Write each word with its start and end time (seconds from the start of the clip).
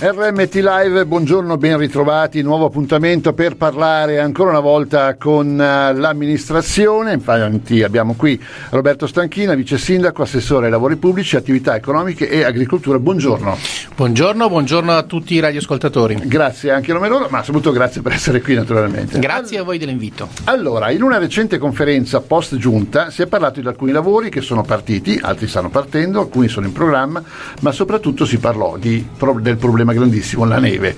RMT 0.00 0.54
Live, 0.54 1.06
buongiorno, 1.06 1.56
ben 1.56 1.76
ritrovati, 1.76 2.40
nuovo 2.40 2.66
appuntamento 2.66 3.32
per 3.32 3.56
parlare 3.56 4.20
ancora 4.20 4.50
una 4.50 4.60
volta 4.60 5.16
con 5.16 5.60
eh, 5.60 5.92
l'amministrazione, 5.92 7.14
infatti 7.14 7.82
abbiamo 7.82 8.14
qui 8.14 8.40
Roberto 8.70 9.08
Stanchina, 9.08 9.54
vice 9.54 9.76
sindaco, 9.76 10.22
assessore 10.22 10.66
ai 10.66 10.70
lavori 10.70 10.94
pubblici, 10.94 11.34
attività 11.34 11.74
economiche 11.74 12.28
e 12.28 12.44
agricoltura, 12.44 13.00
buongiorno. 13.00 13.58
Buongiorno, 13.96 14.48
buongiorno 14.48 14.92
a 14.92 15.02
tutti 15.02 15.34
i 15.34 15.40
radioascoltatori. 15.40 16.14
Grazie 16.26 16.70
anche 16.70 16.92
a 16.92 16.94
nome 16.94 17.08
loro, 17.08 17.26
ma 17.28 17.42
soprattutto 17.42 17.72
grazie 17.72 18.00
per 18.00 18.12
essere 18.12 18.40
qui 18.40 18.54
naturalmente. 18.54 19.18
Grazie 19.18 19.58
a 19.58 19.64
voi 19.64 19.78
dell'invito. 19.78 20.28
Allora, 20.44 20.92
in 20.92 21.02
una 21.02 21.18
recente 21.18 21.58
conferenza 21.58 22.20
post 22.20 22.54
giunta 22.54 23.10
si 23.10 23.22
è 23.22 23.26
parlato 23.26 23.60
di 23.60 23.66
alcuni 23.66 23.90
lavori 23.90 24.30
che 24.30 24.42
sono 24.42 24.62
partiti, 24.62 25.18
altri 25.20 25.48
stanno 25.48 25.70
partendo, 25.70 26.20
alcuni 26.20 26.46
sono 26.46 26.66
in 26.66 26.72
programma, 26.72 27.20
ma 27.62 27.72
soprattutto 27.72 28.24
si 28.24 28.38
parlò 28.38 28.76
di, 28.76 29.04
del 29.40 29.56
problema 29.56 29.86
problema 29.88 29.92
grandissimo, 29.92 30.44
la 30.44 30.58
neve 30.58 30.96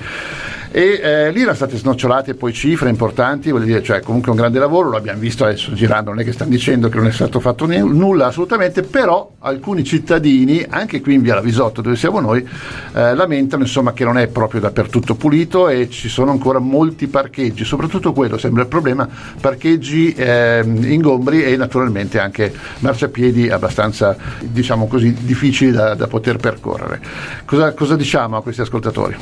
e 0.73 1.01
eh, 1.02 1.30
lì 1.33 1.41
erano 1.41 1.56
state 1.56 1.77
snocciolate 1.77 2.34
poi 2.34 2.52
cifre 2.52 2.88
importanti, 2.88 3.51
vuol 3.51 3.65
dire, 3.65 3.83
cioè 3.83 4.01
comunque 4.01 4.30
un 4.30 4.37
grande 4.37 4.61
lavoro, 4.61 4.91
lo 4.91 4.97
abbiamo 4.97 5.19
visto 5.19 5.45
adesso 5.45 5.73
girando, 5.73 6.11
non 6.11 6.20
è 6.20 6.24
che 6.24 6.33
stanno 6.33 6.51
dicendo 6.51 6.88
che 6.88 6.97
non 6.97 7.09
è 7.09 7.12
stato 7.12 7.41
fatto 7.41 7.66
n- 7.66 7.97
nulla 7.97 8.27
assolutamente, 8.27 8.83
però 8.83 9.33
alcuni 9.41 9.83
cittadini, 9.83 10.64
anche 10.69 11.01
qui 11.01 11.14
in 11.14 11.23
via 11.23 11.34
Lavisotto 11.34 11.80
dove 11.80 11.97
siamo 11.97 12.20
noi, 12.20 12.47
eh, 12.95 13.14
lamentano 13.14 13.62
insomma 13.62 13.92
che 13.92 14.05
non 14.05 14.16
è 14.16 14.28
proprio 14.28 14.61
dappertutto 14.61 15.16
pulito 15.16 15.69
e 15.69 15.91
ci 15.91 16.09
sono 16.09 16.30
ancora 16.30 16.61
molti 16.61 17.09
parcheggi, 17.09 17.64
soprattutto 17.64 18.12
quello 18.12 18.39
sembra 18.39 18.62
il 18.62 18.69
problema, 18.69 19.09
parcheggi 19.41 20.12
eh, 20.12 20.62
ingombri 20.64 21.42
e 21.42 21.56
naturalmente 21.56 22.20
anche 22.20 22.52
marciapiedi 22.78 23.50
abbastanza 23.50 24.16
diciamo 24.41 24.87
così 24.87 25.12
difficili 25.20 25.72
da, 25.72 25.94
da 25.94 26.06
poter 26.06 26.37
percorrere. 26.37 27.00
Cosa, 27.44 27.72
cosa 27.72 27.97
diciamo 27.97 28.37
a 28.37 28.42
questi 28.42 28.61
ascoltatori? 28.61 29.16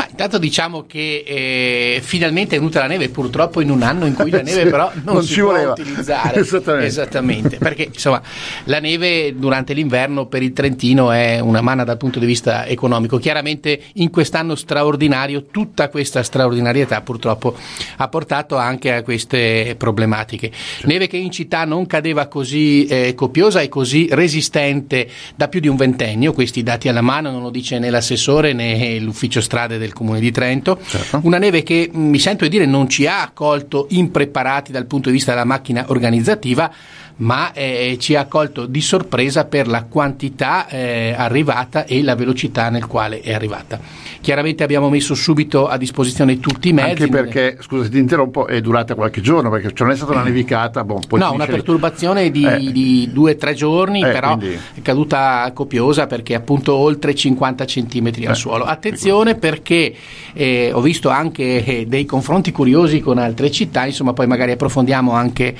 Ma 0.00 0.06
intanto 0.08 0.38
diciamo 0.38 0.86
che 0.86 1.24
eh, 1.26 2.00
finalmente 2.02 2.56
è 2.56 2.58
venuta 2.58 2.80
la 2.80 2.86
neve, 2.86 3.10
purtroppo 3.10 3.60
in 3.60 3.68
un 3.68 3.82
anno 3.82 4.06
in 4.06 4.14
cui 4.14 4.30
la 4.30 4.40
neve 4.42 4.70
però 4.70 4.90
non, 5.04 5.16
non 5.16 5.22
si 5.22 5.40
può 5.40 5.50
voleva. 5.50 5.72
utilizzare. 5.72 6.40
Esattamente. 6.40 6.86
Esattamente. 6.86 7.56
perché 7.58 7.82
insomma 7.92 8.22
la 8.64 8.80
neve 8.80 9.34
durante 9.36 9.74
l'inverno 9.74 10.24
per 10.24 10.42
il 10.42 10.54
Trentino 10.54 11.10
è 11.10 11.38
una 11.38 11.60
manna 11.60 11.84
dal 11.84 11.98
punto 11.98 12.18
di 12.18 12.24
vista 12.24 12.64
economico. 12.64 13.18
Chiaramente 13.18 13.78
in 13.94 14.08
quest'anno 14.08 14.54
straordinario 14.54 15.44
tutta 15.50 15.90
questa 15.90 16.22
straordinarietà 16.22 17.02
purtroppo 17.02 17.54
ha 17.96 18.08
portato 18.08 18.56
anche 18.56 18.94
a 18.94 19.02
queste 19.02 19.74
problematiche. 19.76 20.50
Certo. 20.50 20.86
Neve 20.86 21.08
che 21.08 21.18
in 21.18 21.30
città 21.30 21.66
non 21.66 21.84
cadeva 21.84 22.26
così 22.26 22.86
eh, 22.86 23.12
copiosa 23.14 23.60
e 23.60 23.68
così 23.68 24.08
resistente 24.10 25.06
da 25.36 25.48
più 25.48 25.60
di 25.60 25.68
un 25.68 25.76
ventennio, 25.76 26.32
questi 26.32 26.62
dati 26.62 26.88
alla 26.88 27.02
mano 27.02 27.30
non 27.30 27.42
lo 27.42 27.50
dice 27.50 27.78
né 27.78 27.90
l'assessore 27.90 28.54
né 28.54 28.98
l'ufficio 28.98 29.42
strade 29.42 29.76
del 29.76 29.88
del 29.90 29.92
Comune 29.92 30.20
di 30.20 30.30
Trento. 30.30 30.78
Certo. 30.84 31.20
Una 31.24 31.38
neve 31.38 31.62
che 31.62 31.90
mi 31.92 32.18
sento 32.18 32.44
di 32.44 32.50
dire 32.50 32.66
non 32.66 32.88
ci 32.88 33.06
ha 33.06 33.22
accolto 33.22 33.86
impreparati 33.90 34.72
dal 34.72 34.86
punto 34.86 35.08
di 35.08 35.16
vista 35.16 35.32
della 35.32 35.44
macchina 35.44 35.84
organizzativa, 35.88 36.72
ma 37.20 37.52
eh, 37.52 37.96
ci 37.98 38.14
ha 38.14 38.26
colto 38.26 38.66
di 38.66 38.80
sorpresa 38.80 39.44
per 39.44 39.66
la 39.66 39.84
quantità 39.84 40.68
eh, 40.68 41.14
arrivata 41.16 41.84
e 41.84 42.02
la 42.02 42.14
velocità 42.14 42.70
nel 42.70 42.86
quale 42.86 43.20
è 43.20 43.32
arrivata. 43.32 43.78
Chiaramente 44.20 44.62
abbiamo 44.62 44.90
messo 44.90 45.14
subito 45.14 45.66
a 45.66 45.78
disposizione 45.78 46.40
tutti 46.40 46.68
i 46.68 46.72
mezzi. 46.72 47.02
Anche 47.02 47.08
perché, 47.08 47.58
scusa 47.60 47.84
se 47.84 47.90
ti 47.90 47.98
interrompo, 47.98 48.46
è 48.46 48.60
durata 48.60 48.94
qualche 48.94 49.22
giorno, 49.22 49.48
perché 49.48 49.68
cioè 49.68 49.86
non 49.86 49.92
è 49.92 49.96
stata 49.96 50.12
una 50.12 50.22
nevicata. 50.22 50.84
Boh, 50.84 51.00
no, 51.12 51.32
una 51.32 51.46
perturbazione 51.46 52.30
di, 52.30 52.44
eh. 52.44 52.58
di, 52.70 53.08
due 53.12 53.32
o 53.32 53.36
tre 53.36 53.54
giorni, 53.54 54.02
eh, 54.02 54.10
però 54.10 54.36
quindi... 54.36 54.58
è 54.74 54.82
caduta 54.82 55.50
copiosa 55.54 56.06
perché 56.06 56.34
appunto 56.34 56.74
oltre 56.74 57.14
50 57.14 57.64
centimetri 57.64 58.26
al 58.26 58.32
eh, 58.32 58.36
suolo. 58.36 58.64
Attenzione 58.64 59.36
perché 59.36 59.94
eh, 60.34 60.70
ho 60.72 60.82
visto 60.82 61.08
anche 61.08 61.64
eh, 61.64 61.86
dei 61.86 62.04
confronti 62.04 62.52
curiosi 62.52 63.00
con 63.00 63.16
altre 63.16 63.50
città, 63.50 63.86
insomma 63.86 64.12
poi 64.12 64.26
magari 64.26 64.52
approfondiamo 64.52 65.12
anche 65.12 65.56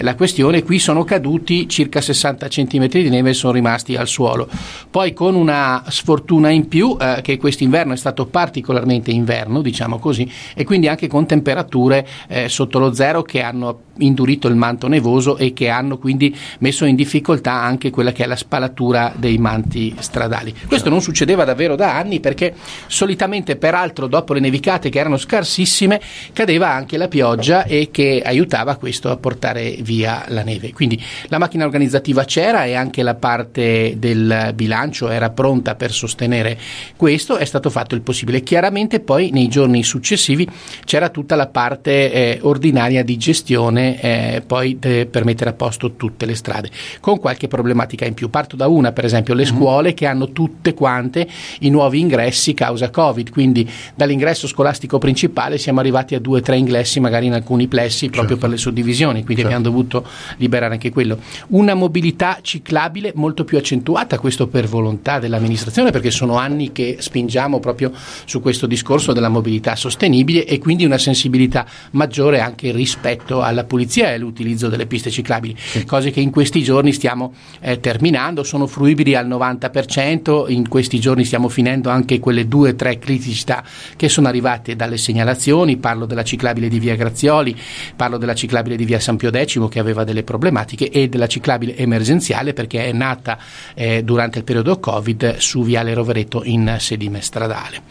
la 0.00 0.14
questione. 0.14 0.62
Qui 0.62 0.78
sono 0.78 0.99
caduti 1.04 1.68
circa 1.68 2.00
60 2.00 2.48
centimetri 2.48 3.02
di 3.02 3.10
neve 3.10 3.32
sono 3.32 3.52
rimasti 3.52 3.96
al 3.96 4.08
suolo. 4.08 4.48
Poi 4.90 5.12
con 5.12 5.34
una 5.34 5.84
sfortuna 5.88 6.50
in 6.50 6.68
più 6.68 6.96
che 7.22 7.36
quest'inverno 7.36 7.92
è 7.92 7.96
stato 7.96 8.26
particolarmente 8.26 9.10
inverno, 9.10 9.62
diciamo 9.62 9.98
così, 9.98 10.30
e 10.54 10.64
quindi 10.64 10.88
anche 10.88 11.08
con 11.08 11.26
temperature 11.26 12.06
eh, 12.28 12.48
sotto 12.48 12.78
lo 12.78 12.92
zero 12.92 13.22
che 13.22 13.42
hanno 13.42 13.88
indurito 14.00 14.48
il 14.48 14.54
manto 14.56 14.88
nevoso 14.88 15.36
e 15.36 15.52
che 15.52 15.68
hanno 15.68 15.98
quindi 15.98 16.34
messo 16.60 16.84
in 16.84 16.96
difficoltà 16.96 17.52
anche 17.52 17.90
quella 17.90 18.12
che 18.12 18.24
è 18.24 18.26
la 18.26 18.36
spalatura 18.36 19.12
dei 19.16 19.38
manti 19.38 19.94
stradali. 19.98 20.54
Questo 20.66 20.88
non 20.88 21.00
succedeva 21.00 21.44
davvero 21.44 21.76
da 21.76 21.96
anni 21.96 22.20
perché 22.20 22.54
solitamente 22.86 23.56
peraltro 23.56 24.06
dopo 24.06 24.32
le 24.32 24.40
nevicate 24.40 24.88
che 24.88 24.98
erano 24.98 25.16
scarsissime 25.16 26.00
cadeva 26.32 26.70
anche 26.70 26.96
la 26.96 27.08
pioggia 27.08 27.64
e 27.64 27.88
che 27.90 28.22
aiutava 28.24 28.76
questo 28.76 29.10
a 29.10 29.16
portare 29.16 29.76
via 29.80 30.24
la 30.28 30.42
neve. 30.42 30.72
Quindi 30.72 30.89
la 31.28 31.38
macchina 31.38 31.64
organizzativa 31.64 32.24
c'era 32.24 32.64
e 32.64 32.74
anche 32.74 33.02
la 33.02 33.14
parte 33.14 33.94
del 33.98 34.52
bilancio 34.54 35.08
era 35.08 35.30
pronta 35.30 35.74
per 35.74 35.92
sostenere 35.92 36.58
questo, 36.96 37.36
è 37.36 37.44
stato 37.44 37.70
fatto 37.70 37.94
il 37.94 38.00
possibile. 38.00 38.42
Chiaramente 38.42 39.00
poi 39.00 39.30
nei 39.30 39.48
giorni 39.48 39.82
successivi 39.82 40.48
c'era 40.84 41.08
tutta 41.08 41.36
la 41.36 41.48
parte 41.48 42.12
eh, 42.12 42.38
ordinaria 42.42 43.02
di 43.04 43.16
gestione 43.16 44.00
eh, 44.00 44.42
poi 44.46 44.78
de- 44.78 45.06
per 45.06 45.24
mettere 45.24 45.50
a 45.50 45.52
posto 45.52 45.92
tutte 45.92 46.26
le 46.26 46.34
strade, 46.34 46.70
con 47.00 47.18
qualche 47.18 47.48
problematica 47.48 48.04
in 48.04 48.14
più. 48.14 48.30
Parto 48.30 48.56
da 48.56 48.66
una, 48.66 48.92
per 48.92 49.04
esempio, 49.04 49.34
le 49.34 49.44
mhm. 49.44 49.56
scuole 49.56 49.94
che 49.94 50.06
hanno 50.06 50.30
tutte 50.30 50.74
quante 50.74 51.28
i 51.60 51.70
nuovi 51.70 52.00
ingressi 52.00 52.54
causa 52.54 52.90
Covid, 52.90 53.30
quindi 53.30 53.68
dall'ingresso 53.94 54.46
scolastico 54.46 54.98
principale 54.98 55.58
siamo 55.58 55.80
arrivati 55.80 56.14
a 56.14 56.20
due 56.20 56.38
o 56.38 56.42
tre 56.42 56.56
ingressi 56.56 57.00
magari 57.00 57.26
in 57.26 57.34
alcuni 57.34 57.66
plessi 57.66 58.06
proprio 58.06 58.36
certo. 58.36 58.40
per 58.42 58.50
le 58.50 58.56
suddivisioni, 58.56 59.24
quindi 59.24 59.42
certo. 59.42 59.56
abbiamo 59.56 59.64
dovuto 59.64 60.06
liberare 60.36 60.78
anche 60.80 60.90
quello. 60.90 61.18
Una 61.48 61.74
mobilità 61.74 62.38
ciclabile 62.40 63.12
molto 63.14 63.44
più 63.44 63.58
accentuata, 63.58 64.18
questo 64.18 64.48
per 64.48 64.66
volontà 64.66 65.18
dell'amministrazione, 65.18 65.90
perché 65.90 66.10
sono 66.10 66.36
anni 66.36 66.72
che 66.72 66.96
spingiamo 66.98 67.60
proprio 67.60 67.92
su 68.24 68.40
questo 68.40 68.66
discorso 68.66 69.12
della 69.12 69.28
mobilità 69.28 69.76
sostenibile 69.76 70.46
e 70.46 70.58
quindi 70.58 70.86
una 70.86 70.96
sensibilità 70.96 71.66
maggiore 71.92 72.40
anche 72.40 72.72
rispetto 72.72 73.42
alla 73.42 73.64
pulizia 73.64 74.10
e 74.10 74.14
all'utilizzo 74.14 74.68
delle 74.68 74.86
piste 74.86 75.10
ciclabili, 75.10 75.54
sì. 75.58 75.84
cose 75.84 76.10
che 76.10 76.20
in 76.20 76.30
questi 76.30 76.62
giorni 76.62 76.92
stiamo 76.92 77.34
eh, 77.60 77.78
terminando, 77.78 78.42
sono 78.42 78.66
fruibili 78.66 79.14
al 79.14 79.28
90%, 79.28 80.50
in 80.50 80.68
questi 80.68 80.98
giorni 80.98 81.24
stiamo 81.24 81.48
finendo 81.48 81.90
anche 81.90 82.18
quelle 82.18 82.48
due 82.48 82.70
o 82.70 82.74
tre 82.74 82.98
criticità 82.98 83.62
che 83.96 84.08
sono 84.08 84.28
arrivate 84.28 84.76
dalle 84.76 84.96
segnalazioni, 84.96 85.76
parlo 85.76 86.06
della 86.06 86.24
ciclabile 86.24 86.68
di 86.68 86.78
via 86.78 86.94
Grazioli, 86.94 87.56
parlo 87.94 88.16
della 88.16 88.34
ciclabile 88.34 88.76
di 88.76 88.84
via 88.84 89.00
San 89.00 89.16
Pio 89.16 89.30
X 89.30 89.68
che 89.68 89.78
aveva 89.78 90.04
delle 90.04 90.22
problematiche 90.22 90.59
e 90.64 91.08
della 91.08 91.26
ciclabile 91.26 91.76
emergenziale 91.76 92.52
perché 92.52 92.86
è 92.86 92.92
nata 92.92 93.38
eh, 93.74 94.02
durante 94.02 94.38
il 94.38 94.44
periodo 94.44 94.78
Covid 94.78 95.36
su 95.36 95.62
viale 95.62 95.94
Rovereto 95.94 96.42
in 96.44 96.76
sedime 96.78 97.20
stradale. 97.20 97.82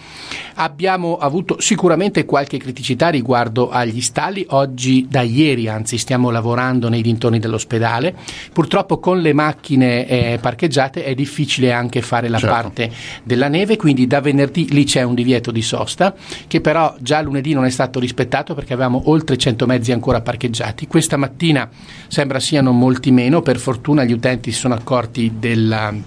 Abbiamo 0.56 1.18
avuto 1.18 1.62
sicuramente 1.62 2.25
qualche 2.25 2.57
criticità 2.57 3.07
riguardo 3.07 3.69
agli 3.69 4.02
stalli, 4.02 4.46
oggi 4.50 5.07
da 5.09 5.22
ieri 5.22 5.69
anzi 5.69 5.97
stiamo 5.97 6.30
lavorando 6.31 6.90
nei 6.90 7.02
dintorni 7.02 7.40
dell'ospedale, 7.40 8.13
purtroppo 8.52 9.00
con 9.00 9.22
le 9.22 9.31
macchine 9.31 10.06
eh, 10.06 10.38
parcheggiate 10.41 11.06
è 11.06 11.16
difficile 11.16 11.72
anche 11.72 12.01
fare 12.01 12.28
la 12.28 12.40
certo. 12.40 12.53
parte 12.53 12.91
della 13.24 13.47
neve, 13.47 13.78
quindi 13.78 14.06
da 14.06 14.19
venerdì 14.19 14.68
lì 14.69 14.84
c'è 14.84 15.01
un 15.01 15.16
divieto 15.16 15.51
di 15.51 15.62
sosta 15.62 16.13
che 16.47 16.59
però 16.59 16.94
già 17.00 17.22
lunedì 17.22 17.53
non 17.53 17.63
è 17.63 17.69
stato 17.69 18.00
rispettato 18.00 18.53
perché 18.53 18.74
avevamo 18.74 19.03
oltre 19.06 19.38
100 19.38 19.66
mezzi 19.66 19.94
ancora 19.94 20.19
parcheggiati, 20.19 20.88
questa 20.88 21.16
mattina 21.16 21.69
sembra 22.07 22.40
siano 22.59 22.71
molti 22.73 23.11
meno, 23.11 23.41
per 23.41 23.57
fortuna 23.57 24.03
gli 24.03 24.11
utenti 24.11 24.51
si 24.51 24.59
sono 24.59 24.73
accorti 24.73 25.35
del 25.39 26.03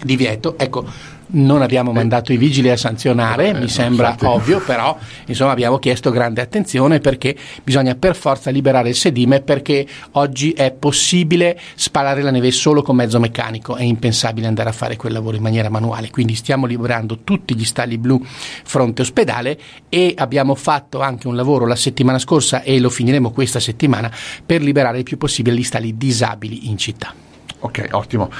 divieto, 0.00 0.56
ecco 0.56 1.16
non 1.30 1.62
abbiamo 1.62 1.92
mandato 1.92 2.32
i 2.32 2.36
vigili 2.36 2.70
a 2.70 2.76
sanzionare, 2.76 3.48
eh, 3.48 3.54
mi 3.54 3.68
sembra 3.68 4.16
ovvio, 4.22 4.60
però 4.60 4.96
insomma 5.26 5.52
abbiamo 5.52 5.78
chiesto 5.78 6.10
grande 6.10 6.40
attenzione 6.40 7.00
perché 7.00 7.36
bisogna 7.62 7.94
per 7.94 8.16
forza 8.16 8.50
liberare 8.50 8.90
il 8.90 8.94
sedime 8.94 9.40
perché 9.40 9.86
oggi 10.12 10.52
è 10.52 10.70
possibile 10.72 11.58
spalare 11.74 12.22
la 12.22 12.30
neve 12.30 12.50
solo 12.50 12.82
con 12.82 12.96
mezzo 12.96 13.18
meccanico, 13.20 13.76
è 13.76 13.82
impensabile 13.82 14.46
andare 14.46 14.70
a 14.70 14.72
fare 14.72 14.96
quel 14.96 15.12
lavoro 15.12 15.36
in 15.36 15.42
maniera 15.42 15.68
manuale, 15.68 16.10
quindi 16.10 16.34
stiamo 16.34 16.66
liberando 16.66 17.18
tutti 17.24 17.54
gli 17.54 17.64
stalli 17.64 17.98
blu 17.98 18.24
fronte 18.24 19.02
ospedale 19.02 19.58
e 19.88 20.14
abbiamo 20.16 20.54
fatto 20.54 21.00
anche 21.00 21.28
un 21.28 21.36
lavoro 21.36 21.66
la 21.66 21.76
settimana 21.76 22.18
scorsa 22.18 22.62
e 22.62 22.78
lo 22.80 22.90
finiremo 22.90 23.30
questa 23.30 23.60
settimana 23.60 24.10
per 24.44 24.62
liberare 24.62 24.98
il 24.98 25.04
più 25.04 25.18
possibile 25.18 25.56
gli 25.56 25.64
stalli 25.64 25.96
disabili 25.96 26.68
in 26.68 26.78
città. 26.78 27.27
Ok, 27.60 27.88
ottimo. 27.90 28.30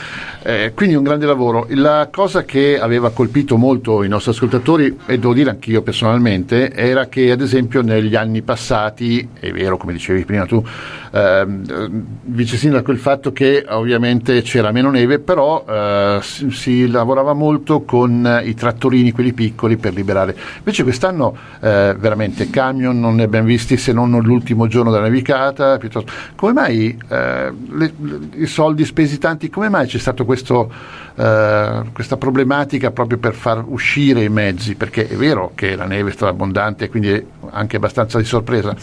Eh, 0.43 0.73
quindi 0.75 0.95
un 0.95 1.03
grande 1.03 1.27
lavoro. 1.27 1.67
La 1.71 2.09
cosa 2.11 2.45
che 2.45 2.79
aveva 2.79 3.11
colpito 3.11 3.57
molto 3.57 4.05
i 4.05 4.09
nostri 4.09 4.31
ascoltatori, 4.31 4.97
e 5.07 5.19
devo 5.19 5.35
dire 5.35 5.51
anch'io 5.51 5.83
personalmente, 5.83 6.73
era 6.73 7.07
che 7.07 7.33
ad 7.33 7.41
esempio 7.41 7.83
negli 7.83 8.15
anni 8.15 8.43
passati, 8.43 9.29
è 9.41 9.51
vero 9.51 9.77
come 9.77 9.93
dicevi 9.93 10.25
prima 10.25 10.47
tu, 10.47 10.65
ehm, 11.11 12.05
vice 12.27 12.57
sindaco, 12.57 12.93
il 12.93 12.99
fatto 12.99 13.33
che 13.33 13.65
ovviamente 13.69 14.41
c'era 14.43 14.71
meno 14.71 14.91
neve, 14.91 15.19
però 15.19 15.65
eh, 15.69 16.19
si, 16.23 16.51
si, 16.53 16.89
lavorava 16.89 17.33
molto 17.33 17.83
con 17.83 18.41
i 18.45 18.55
trattorini, 18.55 19.11
quelli 19.11 19.33
piccoli, 19.33 19.79
per 19.79 19.95
liberare. 19.95 20.37
Invece 20.59 20.85
quest'anno 20.85 21.37
eh, 21.61 21.97
veramente 21.99 22.51
camion 22.51 23.01
non 23.01 23.17
ne 23.17 23.25
abbiamo 23.25 23.47
visti 23.47 23.77
se 23.77 23.93
non 23.93 24.11
l'ultimo 24.23 24.69
giorno 24.69 24.93
della 24.93 25.05
nevicata. 25.05 25.77
Piuttosto. 25.79 26.13
Come 26.37 26.53
mai 26.53 26.97
eh, 27.09 27.53
le, 27.71 27.93
le, 27.97 28.19
i 28.37 28.47
soldi 28.47 28.85
spesi 28.85 29.08
tanti, 29.17 29.49
come 29.49 29.71
mai 29.71 29.87
c'è 29.87 29.97
stata 29.97 30.23
uh, 30.23 31.93
questa 31.93 32.17
problematica 32.19 32.91
proprio 32.91 33.17
per 33.17 33.33
far 33.33 33.65
uscire 33.67 34.23
i 34.25 34.29
mezzi? 34.29 34.75
Perché 34.75 35.09
è 35.09 35.15
vero 35.15 35.53
che 35.55 35.75
la 35.77 35.87
neve 35.87 36.11
è 36.11 36.13
stata 36.13 36.33
abbondante 36.33 36.85
e 36.85 36.89
quindi 36.91 37.25
anche 37.51 37.77
abbastanza 37.77 38.19
di 38.19 38.25
sorpresa, 38.25 38.77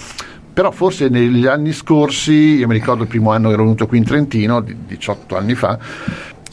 però 0.56 0.72
forse 0.72 1.10
negli 1.10 1.46
anni 1.46 1.74
scorsi, 1.74 2.56
io 2.56 2.68
mi 2.68 2.74
ricordo 2.74 3.04
il 3.04 3.10
primo 3.10 3.32
anno 3.32 3.50
che 3.50 3.56
ero 3.56 3.64
venuto 3.64 3.88
qui 3.88 3.98
in 3.98 4.06
Trentino, 4.06 4.62
18 4.62 5.36
anni 5.36 5.54
fa, 5.54 5.78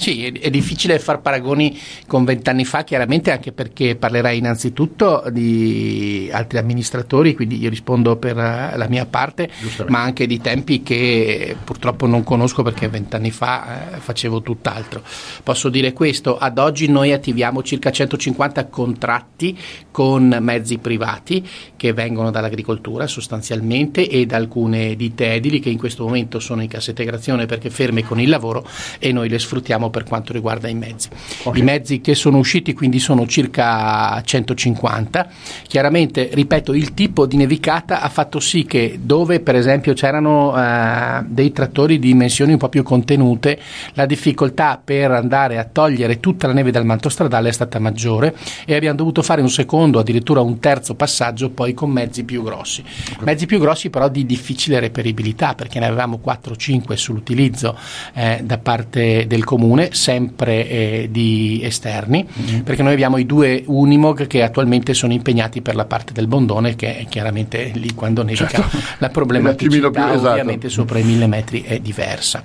sì, 0.03 0.27
è, 0.27 0.33
è 0.33 0.51
difficile 0.51 0.99
far 0.99 1.21
paragoni 1.21 1.79
con 2.09 2.25
vent'anni 2.25 2.65
fa, 2.65 2.83
chiaramente 2.83 3.31
anche 3.31 3.53
perché 3.53 3.95
parlerai 3.95 4.39
innanzitutto 4.39 5.23
di 5.31 6.29
altri 6.33 6.59
amministratori, 6.59 7.37
quindi 7.37 7.61
io 7.61 7.71
rispondo 7.71 8.17
per 8.17 8.35
la 8.35 8.87
mia 8.89 9.07
parte, 9.07 9.49
ma 9.87 10.03
anche 10.03 10.27
di 10.27 10.41
tempi 10.41 10.83
che 10.83 11.57
purtroppo 11.63 12.07
non 12.07 12.25
conosco 12.25 12.65
perché 12.65 12.89
vent'anni 12.89 13.31
fa 13.31 13.95
eh, 13.95 13.99
facevo 13.99 14.43
tutt'altro. 14.43 15.03
Posso 15.45 15.69
dire 15.69 15.93
questo, 15.93 16.37
ad 16.37 16.59
oggi 16.59 16.89
noi 16.89 17.13
attiviamo 17.13 17.63
circa 17.63 17.93
150 17.93 18.67
contratti 18.67 19.57
con 19.93 20.37
mezzi 20.41 20.79
privati 20.79 21.49
che 21.77 21.93
vengono 21.93 22.33
dall'agricoltura 22.33 23.07
sostanzialmente 23.07 24.09
e 24.09 24.27
da 24.27 24.37
alcune 24.37 24.97
ditte 24.97 25.33
edili 25.33 25.61
che 25.61 25.71
in 25.71 25.79
questo 25.79 26.03
momento 26.05 26.41
sono 26.41 26.61
in 26.63 26.69
cassa 26.69 26.91
integrazione 26.91 27.47
perché 27.47 27.71
ferme 27.71 28.03
con 28.03 28.19
il 28.19 28.29
lavoro 28.29 28.67
e 28.99 29.13
noi 29.13 29.29
le 29.29 29.39
sfruttiamo 29.39 29.91
per 29.93 30.05
quanto 30.05 30.33
riguarda 30.33 30.67
i 30.69 30.75
mezzi. 30.75 31.09
Okay. 31.45 31.61
I 31.61 31.63
mezzi 31.63 32.01
che 32.01 32.17
sono 32.17 32.39
usciti 32.39 32.73
quindi 32.73 32.99
sono 32.99 33.27
circa 33.27 34.21
150. 34.25 35.29
Chiaramente, 35.69 36.31
ripeto, 36.33 36.73
il 36.73 36.95
tipo 36.95 37.27
di 37.27 37.37
nevicata 37.37 38.01
ha 38.01 38.09
fatto 38.09 38.41
sì 38.41 38.65
che 38.65 38.99
dove 39.01 39.39
per 39.39 39.55
esempio 39.55 39.93
c'erano 39.93 40.57
eh, 40.57 41.23
dei 41.27 41.53
trattori 41.53 41.99
di 41.99 42.09
dimensioni 42.09 42.53
un 42.53 42.59
po' 42.59 42.69
più 42.69 42.83
contenute, 42.83 43.59
la 43.95 44.07
difficoltà 44.07 44.81
per 44.83 45.11
andare 45.11 45.59
a 45.59 45.65
togliere 45.65 46.21
tutta 46.21 46.47
la 46.47 46.53
neve 46.53 46.71
dal 46.71 46.85
manto 46.85 47.09
stradale 47.09 47.49
è 47.49 47.53
stata 47.53 47.79
maggiore 47.79 48.35
e 48.65 48.75
abbiamo 48.75 48.97
dovuto 48.97 49.23
fare 49.23 49.41
un 49.41 49.51
secondo, 49.51 49.99
addirittura 49.99 50.41
un 50.41 50.59
terzo 50.59 50.95
passaggio 50.95 51.51
poi 51.51 51.75
con 51.75 51.91
mezzi 51.91 52.25
più 52.25 52.43
grossi. 52.43 52.83
Okay. 53.13 53.25
Mezzi 53.25 53.47
più 53.47 53.59
grossi 53.59 53.91
però 53.91 54.09
di 54.09 54.25
difficile 54.25 54.81
reperibilità 54.81 55.55
perché 55.55 55.79
ne 55.79 55.87
avevamo 55.87 56.21
4-5 56.25 56.95
sull'utilizzo 56.95 57.77
eh, 58.15 58.41
da 58.43 58.59
parte 58.59 59.27
del 59.27 59.45
comune 59.45 59.82
comune, 59.83 59.95
sempre 59.95 60.69
eh, 60.69 61.09
di 61.11 61.61
esterni, 61.63 62.27
mm-hmm. 62.27 62.61
perché 62.61 62.83
noi 62.83 62.93
abbiamo 62.93 63.17
i 63.17 63.27
due 63.27 63.63
Unimog 63.67 64.27
che 64.27 64.43
attualmente 64.43 64.95
sono 64.95 65.13
impegnati 65.13 65.61
per 65.63 65.75
la 65.75 65.85
parte 65.85 66.13
del 66.13 66.27
Bondone, 66.27 66.77
che 66.77 66.99
è 66.99 67.07
chiaramente 67.09 67.71
lì 67.75 67.95
quando 67.95 68.23
nevica 68.23 68.49
certo. 68.49 68.79
la 68.99 69.09
problematicità 69.09 70.15
esatto. 70.15 70.29
ovviamente 70.31 70.69
sopra 70.69 70.99
i 70.99 71.05
mille 71.05 71.27
metri 71.27 71.63
è 71.63 71.79
diversa. 71.79 72.43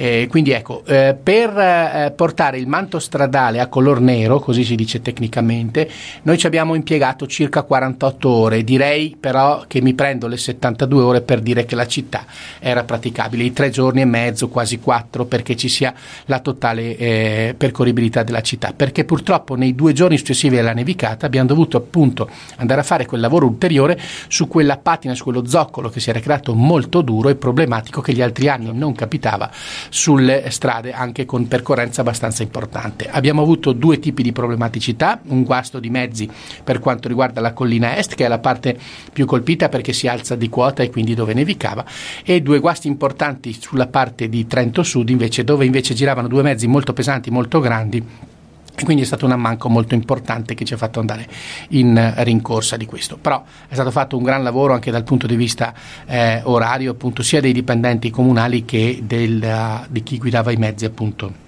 Eh, 0.00 0.28
quindi 0.30 0.52
ecco, 0.52 0.84
eh, 0.86 1.16
per 1.20 1.58
eh, 1.58 2.12
portare 2.14 2.56
il 2.56 2.68
manto 2.68 3.00
stradale 3.00 3.58
a 3.58 3.66
color 3.66 4.00
nero, 4.00 4.38
così 4.38 4.62
si 4.62 4.76
dice 4.76 5.02
tecnicamente, 5.02 5.90
noi 6.22 6.38
ci 6.38 6.46
abbiamo 6.46 6.76
impiegato 6.76 7.26
circa 7.26 7.62
48 7.62 8.28
ore, 8.28 8.62
direi 8.62 9.16
però 9.18 9.64
che 9.66 9.82
mi 9.82 9.94
prendo 9.94 10.28
le 10.28 10.36
72 10.36 11.02
ore 11.02 11.20
per 11.22 11.40
dire 11.40 11.64
che 11.64 11.74
la 11.74 11.88
città 11.88 12.24
era 12.60 12.84
praticabile, 12.84 13.42
i 13.42 13.52
tre 13.52 13.70
giorni 13.70 14.02
e 14.02 14.04
mezzo, 14.04 14.46
quasi 14.46 14.78
quattro, 14.78 15.24
perché 15.24 15.56
ci 15.56 15.68
sia 15.68 15.92
la 16.26 16.38
totale 16.38 16.96
eh, 16.96 17.54
percorribilità 17.58 18.22
della 18.22 18.40
città, 18.40 18.72
perché 18.76 19.04
purtroppo 19.04 19.56
nei 19.56 19.74
due 19.74 19.92
giorni 19.94 20.16
successivi 20.16 20.58
alla 20.58 20.74
nevicata 20.74 21.26
abbiamo 21.26 21.48
dovuto 21.48 21.76
appunto 21.76 22.30
andare 22.58 22.82
a 22.82 22.84
fare 22.84 23.04
quel 23.04 23.20
lavoro 23.20 23.46
ulteriore 23.46 23.98
su 24.28 24.46
quella 24.46 24.76
patina, 24.76 25.16
su 25.16 25.24
quello 25.24 25.44
zoccolo 25.44 25.88
che 25.88 25.98
si 25.98 26.08
era 26.08 26.20
creato 26.20 26.54
molto 26.54 27.02
duro 27.02 27.30
e 27.30 27.34
problematico 27.34 28.00
che 28.00 28.12
gli 28.12 28.22
altri 28.22 28.48
anni 28.48 28.70
non 28.72 28.94
capitava 28.94 29.50
sulle 29.88 30.50
strade 30.50 30.92
anche 30.92 31.24
con 31.24 31.48
percorrenza 31.48 32.00
abbastanza 32.00 32.42
importante. 32.42 33.08
Abbiamo 33.10 33.42
avuto 33.42 33.72
due 33.72 33.98
tipi 33.98 34.22
di 34.22 34.32
problematicità, 34.32 35.20
un 35.28 35.42
guasto 35.42 35.78
di 35.78 35.90
mezzi 35.90 36.28
per 36.62 36.78
quanto 36.78 37.08
riguarda 37.08 37.40
la 37.40 37.52
collina 37.52 37.96
est, 37.96 38.14
che 38.14 38.24
è 38.24 38.28
la 38.28 38.38
parte 38.38 38.78
più 39.12 39.26
colpita 39.26 39.68
perché 39.68 39.92
si 39.92 40.08
alza 40.08 40.34
di 40.34 40.48
quota 40.48 40.82
e 40.82 40.90
quindi 40.90 41.14
dove 41.14 41.34
nevicava, 41.34 41.84
e 42.24 42.40
due 42.40 42.58
guasti 42.58 42.88
importanti 42.88 43.56
sulla 43.58 43.86
parte 43.86 44.28
di 44.28 44.46
Trento 44.46 44.82
Sud, 44.82 45.08
invece, 45.08 45.44
dove 45.44 45.64
invece 45.64 45.94
giravano 45.94 46.28
due 46.28 46.42
mezzi 46.42 46.66
molto 46.66 46.92
pesanti, 46.92 47.30
molto 47.30 47.60
grandi 47.60 48.36
quindi 48.84 49.02
è 49.02 49.06
stato 49.06 49.24
un 49.24 49.32
ammanco 49.32 49.68
molto 49.68 49.94
importante 49.94 50.54
che 50.54 50.64
ci 50.64 50.74
ha 50.74 50.76
fatto 50.76 51.00
andare 51.00 51.26
in 51.70 52.14
rincorsa 52.18 52.76
di 52.76 52.86
questo. 52.86 53.16
Però 53.16 53.42
è 53.68 53.74
stato 53.74 53.90
fatto 53.90 54.16
un 54.16 54.22
gran 54.22 54.42
lavoro 54.42 54.74
anche 54.74 54.90
dal 54.90 55.04
punto 55.04 55.26
di 55.26 55.36
vista 55.36 55.74
eh, 56.06 56.40
orario, 56.44 56.92
appunto, 56.92 57.22
sia 57.22 57.40
dei 57.40 57.52
dipendenti 57.52 58.10
comunali 58.10 58.64
che 58.64 59.00
del, 59.02 59.86
di 59.88 60.02
chi 60.02 60.18
guidava 60.18 60.50
i 60.50 60.56
mezzi, 60.56 60.84
appunto 60.84 61.46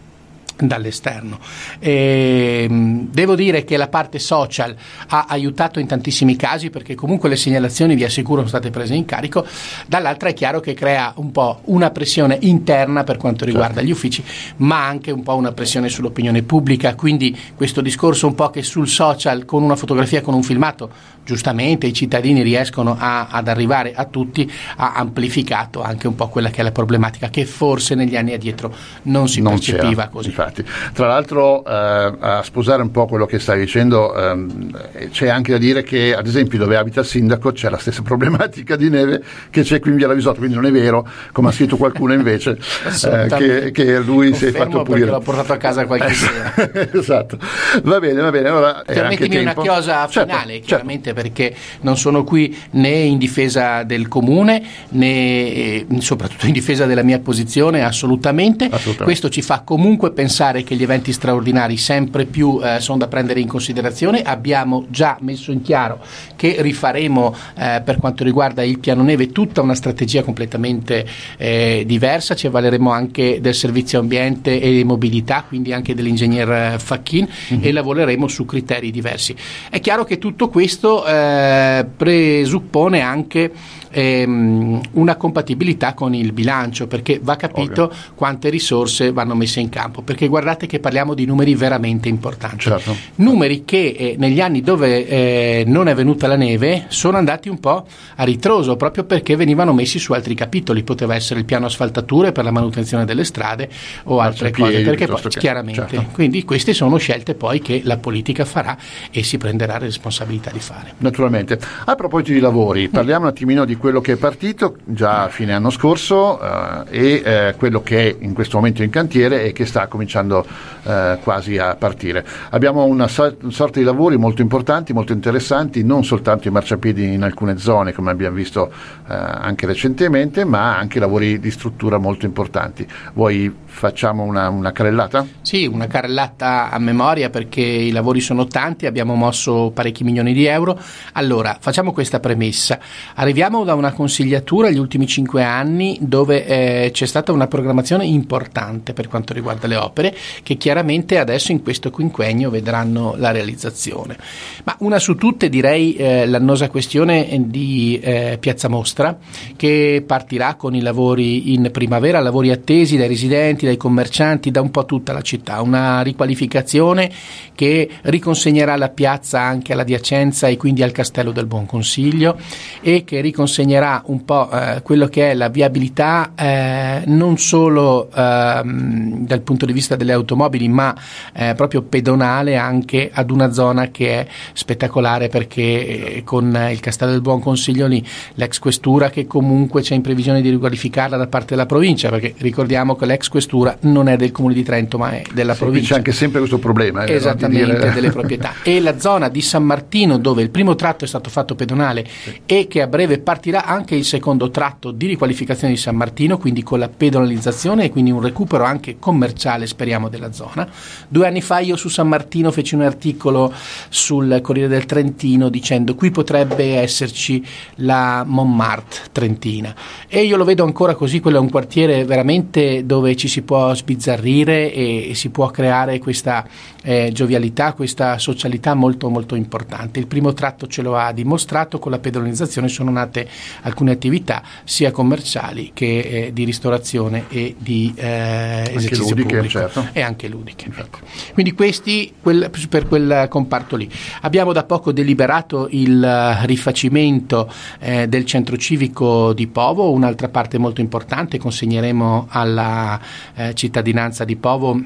dall'esterno. 0.66 1.38
E, 1.78 2.66
ehm, 2.68 3.08
devo 3.10 3.34
dire 3.34 3.64
che 3.64 3.76
la 3.76 3.88
parte 3.88 4.18
social 4.18 4.74
ha 5.08 5.26
aiutato 5.28 5.78
in 5.78 5.86
tantissimi 5.86 6.36
casi 6.36 6.70
perché 6.70 6.94
comunque 6.94 7.28
le 7.28 7.36
segnalazioni 7.36 7.94
vi 7.94 8.04
assicuro 8.04 8.38
sono 8.38 8.48
state 8.48 8.70
prese 8.70 8.94
in 8.94 9.04
carico, 9.04 9.46
dall'altra 9.86 10.28
è 10.28 10.34
chiaro 10.34 10.60
che 10.60 10.74
crea 10.74 11.12
un 11.16 11.30
po' 11.30 11.60
una 11.64 11.90
pressione 11.90 12.38
interna 12.40 13.04
per 13.04 13.16
quanto 13.16 13.44
riguarda 13.44 13.74
certo. 13.74 13.88
gli 13.88 13.92
uffici, 13.92 14.24
ma 14.56 14.86
anche 14.86 15.10
un 15.10 15.22
po' 15.22 15.34
una 15.34 15.52
pressione 15.52 15.88
sull'opinione 15.88 16.42
pubblica, 16.42 16.94
quindi 16.94 17.36
questo 17.54 17.80
discorso 17.80 18.26
un 18.26 18.34
po' 18.34 18.50
che 18.50 18.62
sul 18.62 18.88
social 18.88 19.44
con 19.44 19.62
una 19.62 19.76
fotografia, 19.76 20.22
con 20.22 20.34
un 20.34 20.42
filmato, 20.42 20.90
giustamente 21.24 21.86
i 21.86 21.92
cittadini 21.92 22.42
riescono 22.42 22.96
a, 22.98 23.28
ad 23.28 23.48
arrivare 23.48 23.92
a 23.94 24.04
tutti, 24.04 24.50
ha 24.76 24.94
amplificato 24.94 25.82
anche 25.82 26.06
un 26.06 26.14
po' 26.14 26.28
quella 26.28 26.50
che 26.50 26.60
è 26.60 26.64
la 26.64 26.72
problematica 26.72 27.28
che 27.28 27.44
forse 27.46 27.94
negli 27.94 28.16
anni 28.16 28.32
addietro 28.32 28.74
non 29.02 29.28
si 29.28 29.40
non 29.40 29.54
percepiva 29.54 30.08
così. 30.08 30.28
Infatti. 30.28 30.64
Tra 30.92 31.06
l'altro, 31.06 31.64
eh, 31.64 32.12
a 32.18 32.42
sposare 32.42 32.82
un 32.82 32.90
po' 32.90 33.06
quello 33.06 33.26
che 33.26 33.38
stai 33.38 33.60
dicendo, 33.60 34.14
ehm, 34.14 35.08
c'è 35.10 35.28
anche 35.28 35.52
da 35.52 35.58
dire 35.58 35.82
che, 35.82 36.14
ad 36.14 36.26
esempio, 36.26 36.58
dove 36.58 36.76
abita 36.76 37.00
il 37.00 37.06
sindaco 37.06 37.52
c'è 37.52 37.68
la 37.68 37.78
stessa 37.78 38.02
problematica 38.10 38.76
di 38.76 38.88
neve 38.88 39.22
che 39.50 39.62
c'è 39.62 39.80
qui 39.80 39.90
in 39.90 39.96
Via 39.96 40.06
Lavisotto, 40.06 40.38
quindi 40.38 40.56
non 40.56 40.66
è 40.66 40.70
vero, 40.72 41.06
come 41.32 41.48
ha 41.48 41.52
scritto 41.52 41.76
qualcuno 41.76 42.12
invece, 42.12 42.58
eh, 43.04 43.26
che, 43.28 43.70
che, 43.70 43.98
lui 43.98 44.34
si 44.34 44.46
è 44.46 44.52
fatto 44.52 44.82
pulire. 44.82 45.06
l'ho 45.06 45.20
portato 45.20 45.52
a 45.52 45.56
casa 45.56 45.86
qualche 45.86 46.12
sera. 46.14 46.52
esatto. 46.92 47.38
Va 47.82 47.98
bene, 47.98 48.20
va 48.20 48.30
bene. 48.30 48.48
Allora, 48.48 48.82
Permettimi 48.84 49.36
una 49.36 49.54
chiosa 49.54 50.06
certo, 50.08 50.30
finale, 50.30 50.52
certo. 50.52 50.66
chiaramente, 50.66 51.04
certo. 51.04 51.19
Perché 51.20 51.54
non 51.82 51.98
sono 51.98 52.24
qui 52.24 52.56
né 52.72 52.88
in 52.88 53.18
difesa 53.18 53.82
del 53.82 54.08
comune, 54.08 54.62
né 54.90 55.06
eh, 55.06 55.86
soprattutto 55.98 56.46
in 56.46 56.52
difesa 56.52 56.86
della 56.86 57.02
mia 57.02 57.18
posizione, 57.18 57.84
assolutamente. 57.84 58.64
assolutamente. 58.64 59.04
Questo 59.04 59.28
ci 59.28 59.42
fa 59.42 59.60
comunque 59.60 60.12
pensare 60.12 60.62
che 60.62 60.74
gli 60.76 60.82
eventi 60.82 61.12
straordinari 61.12 61.76
sempre 61.76 62.24
più 62.24 62.58
eh, 62.62 62.80
sono 62.80 62.98
da 62.98 63.08
prendere 63.08 63.40
in 63.40 63.48
considerazione. 63.48 64.22
Abbiamo 64.22 64.86
già 64.88 65.18
messo 65.20 65.52
in 65.52 65.60
chiaro 65.60 66.00
che 66.36 66.56
rifaremo 66.60 67.34
eh, 67.58 67.82
per 67.84 67.98
quanto 67.98 68.24
riguarda 68.24 68.62
il 68.62 68.78
piano 68.78 69.02
neve 69.02 69.30
tutta 69.30 69.60
una 69.60 69.74
strategia 69.74 70.22
completamente 70.22 71.06
eh, 71.36 71.84
diversa, 71.86 72.34
ci 72.34 72.46
avvaleremo 72.46 72.90
anche 72.90 73.40
del 73.40 73.54
servizio 73.54 73.98
ambiente 73.98 74.58
e 74.60 74.84
mobilità, 74.84 75.44
quindi 75.46 75.72
anche 75.72 75.94
dell'ingegner 75.94 76.50
eh, 76.50 76.78
Facchin 76.78 77.28
mm-hmm. 77.52 77.62
e 77.62 77.72
lavoreremo 77.72 78.26
su 78.28 78.44
criteri 78.44 78.90
diversi. 78.90 79.34
È 79.68 79.80
chiaro 79.80 80.04
che 80.04 80.18
tutto 80.18 80.48
questo 80.48 80.99
eh, 81.06 81.86
presuppone 81.96 83.00
anche 83.00 83.52
ehm, 83.90 84.80
una 84.92 85.16
compatibilità 85.16 85.94
con 85.94 86.14
il 86.14 86.32
bilancio 86.32 86.86
perché 86.86 87.20
va 87.22 87.36
capito 87.36 87.84
Ovvio. 87.84 87.96
quante 88.14 88.48
risorse 88.48 89.12
vanno 89.12 89.34
messe 89.34 89.60
in 89.60 89.68
campo 89.68 90.02
perché 90.02 90.28
guardate 90.28 90.66
che 90.66 90.78
parliamo 90.78 91.14
di 91.14 91.26
numeri 91.26 91.54
veramente 91.54 92.08
importanti. 92.08 92.58
Certo. 92.64 92.96
Numeri 93.16 93.64
che 93.64 93.94
eh, 93.96 94.14
negli 94.18 94.40
anni 94.40 94.60
dove 94.60 95.06
eh, 95.06 95.64
non 95.66 95.88
è 95.88 95.94
venuta 95.94 96.26
la 96.26 96.36
neve 96.36 96.86
sono 96.88 97.16
andati 97.16 97.48
un 97.48 97.58
po' 97.58 97.86
a 98.16 98.24
ritroso 98.24 98.76
proprio 98.76 99.04
perché 99.04 99.36
venivano 99.36 99.72
messi 99.72 99.98
su 99.98 100.12
altri 100.12 100.34
capitoli, 100.34 100.82
poteva 100.82 101.14
essere 101.14 101.40
il 101.40 101.46
piano 101.46 101.66
asfaltature 101.66 102.32
per 102.32 102.44
la 102.44 102.50
manutenzione 102.50 103.04
delle 103.04 103.24
strade 103.24 103.68
o 104.04 104.20
altre 104.20 104.50
cose, 104.50 104.80
perché 104.82 105.06
poi 105.06 105.20
che, 105.20 105.28
chiaramente, 105.28 105.86
certo. 105.88 106.10
quindi 106.12 106.44
queste 106.44 106.72
sono 106.72 106.96
scelte 106.96 107.34
poi 107.34 107.60
che 107.60 107.80
la 107.84 107.96
politica 107.96 108.44
farà 108.44 108.76
e 109.10 109.22
si 109.22 109.38
prenderà 109.38 109.78
responsabilità 109.78 110.50
di 110.50 110.60
fare. 110.60 110.89
Naturalmente. 110.98 111.58
A 111.84 111.94
proposito 111.94 112.32
di 112.32 112.40
lavori, 112.40 112.88
parliamo 112.88 113.24
un 113.24 113.30
attimino 113.30 113.64
di 113.64 113.76
quello 113.76 114.00
che 114.00 114.12
è 114.12 114.16
partito 114.16 114.76
già 114.84 115.24
a 115.24 115.28
fine 115.28 115.52
anno 115.52 115.70
scorso 115.70 116.40
eh, 116.40 116.84
e 116.90 117.22
eh, 117.24 117.54
quello 117.56 117.82
che 117.82 118.08
è 118.08 118.16
in 118.20 118.34
questo 118.34 118.56
momento 118.56 118.82
in 118.82 118.90
cantiere 118.90 119.44
e 119.44 119.52
che 119.52 119.66
sta 119.66 119.86
cominciando 119.86 120.44
eh, 120.82 121.18
quasi 121.22 121.58
a 121.58 121.74
partire. 121.76 122.24
Abbiamo 122.50 122.84
una 122.84 123.08
sorta 123.08 123.78
di 123.78 123.84
lavori 123.84 124.16
molto 124.16 124.42
importanti, 124.42 124.92
molto 124.92 125.12
interessanti, 125.12 125.84
non 125.84 126.04
soltanto 126.04 126.48
i 126.48 126.50
marciapiedi 126.50 127.14
in 127.14 127.22
alcune 127.22 127.58
zone 127.58 127.92
come 127.92 128.10
abbiamo 128.10 128.36
visto 128.36 128.70
eh, 129.08 129.14
anche 129.14 129.66
recentemente, 129.66 130.44
ma 130.44 130.76
anche 130.76 130.98
lavori 130.98 131.38
di 131.38 131.50
struttura 131.50 131.98
molto 131.98 132.26
importanti. 132.26 132.86
Vuoi 133.14 133.52
facciamo 133.70 134.24
una, 134.24 134.48
una, 134.48 134.72
carrellata? 134.72 135.26
Sì, 135.42 135.66
una 135.66 135.86
carrellata 135.86 136.70
a 136.70 136.78
memoria 136.78 137.30
perché 137.30 137.60
i 137.60 137.90
lavori 137.90 138.20
sono 138.20 138.46
tanti, 138.46 138.86
abbiamo 138.86 139.14
mosso 139.14 139.70
parecchi 139.72 140.04
milioni 140.04 140.32
di 140.32 140.44
euro. 140.46 140.78
Allora, 141.12 141.56
facciamo 141.60 141.92
questa 141.92 142.20
premessa. 142.20 142.78
Arriviamo 143.14 143.64
da 143.64 143.74
una 143.74 143.92
consigliatura 143.92 144.68
negli 144.68 144.78
ultimi 144.78 145.06
cinque 145.06 145.42
anni 145.42 145.98
dove 146.00 146.46
eh, 146.46 146.90
c'è 146.92 147.06
stata 147.06 147.32
una 147.32 147.46
programmazione 147.46 148.04
importante 148.06 148.92
per 148.92 149.08
quanto 149.08 149.32
riguarda 149.32 149.66
le 149.66 149.76
opere 149.76 150.16
che 150.42 150.56
chiaramente 150.56 151.18
adesso 151.18 151.52
in 151.52 151.62
questo 151.62 151.90
quinquennio 151.90 152.50
vedranno 152.50 153.14
la 153.16 153.30
realizzazione. 153.30 154.16
Ma 154.64 154.76
una 154.80 154.98
su 154.98 155.14
tutte 155.16 155.48
direi 155.48 155.94
eh, 155.94 156.26
l'annosa 156.26 156.68
questione 156.68 157.28
di 157.46 157.98
eh, 158.02 158.38
Piazza 158.40 158.68
Mostra 158.68 159.18
che 159.56 160.02
partirà 160.06 160.54
con 160.54 160.74
i 160.74 160.80
lavori 160.80 161.52
in 161.52 161.70
primavera, 161.72 162.20
lavori 162.20 162.50
attesi 162.50 162.96
dai 162.96 163.08
residenti, 163.08 163.64
dai 163.64 163.76
commercianti, 163.76 164.50
da 164.50 164.60
un 164.60 164.70
po' 164.70 164.84
tutta 164.84 165.12
la 165.12 165.22
città, 165.22 165.60
una 165.60 166.02
riqualificazione 166.02 167.10
che 167.54 167.88
riconsegnerà 168.02 168.76
la 168.76 168.88
piazza 168.88 169.40
anche 169.40 169.72
all'adiacenza 169.72 170.48
e 170.48 170.56
quindi 170.56 170.69
al 170.78 170.92
Castello 170.92 171.32
del 171.32 171.46
Buon 171.46 171.66
Consiglio 171.66 172.36
e 172.80 173.04
che 173.04 173.20
riconsegnerà 173.20 174.02
un 174.06 174.24
po' 174.24 174.50
eh, 174.50 174.80
quello 174.82 175.06
che 175.06 175.30
è 175.30 175.34
la 175.34 175.48
viabilità 175.48 176.32
eh, 176.36 177.02
non 177.06 177.38
solo 177.38 178.10
ehm, 178.14 179.26
dal 179.26 179.40
punto 179.40 179.66
di 179.66 179.72
vista 179.72 179.96
delle 179.96 180.12
automobili 180.12 180.68
ma 180.68 180.94
eh, 181.32 181.54
proprio 181.54 181.82
pedonale 181.82 182.56
anche 182.56 183.10
ad 183.12 183.30
una 183.30 183.52
zona 183.52 183.88
che 183.90 184.20
è 184.20 184.26
spettacolare 184.52 185.28
perché 185.28 186.16
eh, 186.16 186.22
con 186.24 186.68
il 186.70 186.80
Castello 186.80 187.12
del 187.12 187.20
Buon 187.20 187.40
Consiglio 187.40 187.86
lì 187.86 188.04
l'ex 188.34 188.58
questura 188.58 189.10
che 189.10 189.26
comunque 189.26 189.82
c'è 189.82 189.94
in 189.94 190.02
previsione 190.02 190.40
di 190.40 190.50
riqualificarla 190.50 191.16
da 191.16 191.26
parte 191.26 191.48
della 191.50 191.66
provincia 191.66 192.08
perché 192.08 192.34
ricordiamo 192.38 192.94
che 192.94 193.06
l'ex 193.06 193.28
questura 193.28 193.76
non 193.80 194.08
è 194.08 194.16
del 194.16 194.30
comune 194.30 194.54
di 194.54 194.62
Trento 194.62 194.98
ma 194.98 195.10
è 195.10 195.22
della 195.32 195.54
sì, 195.54 195.60
provincia. 195.60 195.88
C'è 195.88 195.96
anche 195.96 196.12
sempre 196.12 196.38
questo 196.38 196.58
problema. 196.58 197.04
Eh, 197.04 197.14
Esattamente, 197.14 197.88
di 197.88 197.94
delle 197.94 198.10
proprietà. 198.10 198.54
E 198.62 198.80
la 198.80 198.98
zona 198.98 199.28
di 199.28 199.40
San 199.40 199.64
Martino 199.64 200.18
dove 200.18 200.42
il 200.42 200.50
primo 200.50 200.59
tratto 200.74 201.04
è 201.04 201.08
stato 201.08 201.30
fatto 201.30 201.54
pedonale 201.54 202.06
sì. 202.06 202.40
e 202.46 202.66
che 202.68 202.82
a 202.82 202.86
breve 202.86 203.18
partirà 203.18 203.64
anche 203.64 203.94
il 203.94 204.04
secondo 204.04 204.50
tratto 204.50 204.90
di 204.90 205.06
riqualificazione 205.06 205.72
di 205.72 205.78
San 205.78 205.96
Martino, 205.96 206.38
quindi 206.38 206.62
con 206.62 206.78
la 206.78 206.88
pedonalizzazione 206.88 207.84
e 207.84 207.90
quindi 207.90 208.10
un 208.10 208.20
recupero 208.20 208.64
anche 208.64 208.98
commerciale 208.98 209.66
speriamo 209.66 210.08
della 210.08 210.32
zona. 210.32 210.68
Due 211.08 211.26
anni 211.26 211.40
fa 211.40 211.58
io 211.58 211.76
su 211.76 211.88
San 211.88 212.08
Martino 212.08 212.50
feci 212.50 212.74
un 212.74 212.82
articolo 212.82 213.52
sul 213.88 214.40
Corriere 214.42 214.68
del 214.68 214.86
Trentino 214.86 215.48
dicendo 215.48 215.94
qui 215.94 216.10
potrebbe 216.10 216.76
esserci 216.76 217.44
la 217.76 218.24
Montmartre 218.26 219.08
trentina 219.12 219.74
e 220.08 220.24
io 220.24 220.36
lo 220.36 220.44
vedo 220.44 220.64
ancora 220.64 220.94
così, 220.94 221.20
quello 221.20 221.38
è 221.38 221.40
un 221.40 221.50
quartiere 221.50 222.04
veramente 222.04 222.84
dove 222.84 223.16
ci 223.16 223.28
si 223.28 223.42
può 223.42 223.74
sbizzarrire 223.74 224.72
e, 224.72 225.10
e 225.10 225.14
si 225.14 225.30
può 225.30 225.48
creare 225.50 225.98
questa 225.98 226.46
eh, 226.82 227.10
giovialità, 227.12 227.72
questa 227.72 228.18
socialità 228.18 228.74
molto 228.74 229.08
molto 229.08 229.34
importante. 229.34 229.98
Il 229.98 230.06
primo 230.06 230.32
tratto 230.32 230.49
ce 230.66 230.82
lo 230.82 230.96
ha 230.96 231.12
dimostrato, 231.12 231.78
con 231.78 231.90
la 231.90 231.98
pedonalizzazione 231.98 232.68
sono 232.68 232.90
nate 232.90 233.28
alcune 233.62 233.92
attività 233.92 234.42
sia 234.64 234.90
commerciali 234.90 235.70
che 235.74 235.98
eh, 235.98 236.32
di 236.32 236.44
ristorazione 236.44 237.24
e 237.28 237.54
di 237.58 237.92
eh, 237.96 238.72
esercizio 238.74 239.14
ludiche, 239.14 239.34
pubblico 239.34 239.48
certo. 239.48 239.88
e 239.92 240.00
anche 240.00 240.28
ludiche. 240.28 240.70
Ecco. 240.74 240.98
Quindi 241.32 241.52
questi 241.52 242.14
quel, 242.20 242.50
per 242.68 242.86
quel 242.86 243.26
comparto 243.28 243.76
lì. 243.76 243.90
Abbiamo 244.22 244.52
da 244.52 244.64
poco 244.64 244.92
deliberato 244.92 245.68
il 245.70 246.38
rifacimento 246.42 247.50
eh, 247.78 248.08
del 248.08 248.24
centro 248.24 248.56
civico 248.56 249.32
di 249.32 249.46
Povo, 249.46 249.90
un'altra 249.90 250.28
parte 250.28 250.58
molto 250.58 250.80
importante, 250.80 251.38
consegneremo 251.38 252.26
alla 252.30 253.00
eh, 253.34 253.54
cittadinanza 253.54 254.24
di 254.24 254.36
Povo 254.36 254.80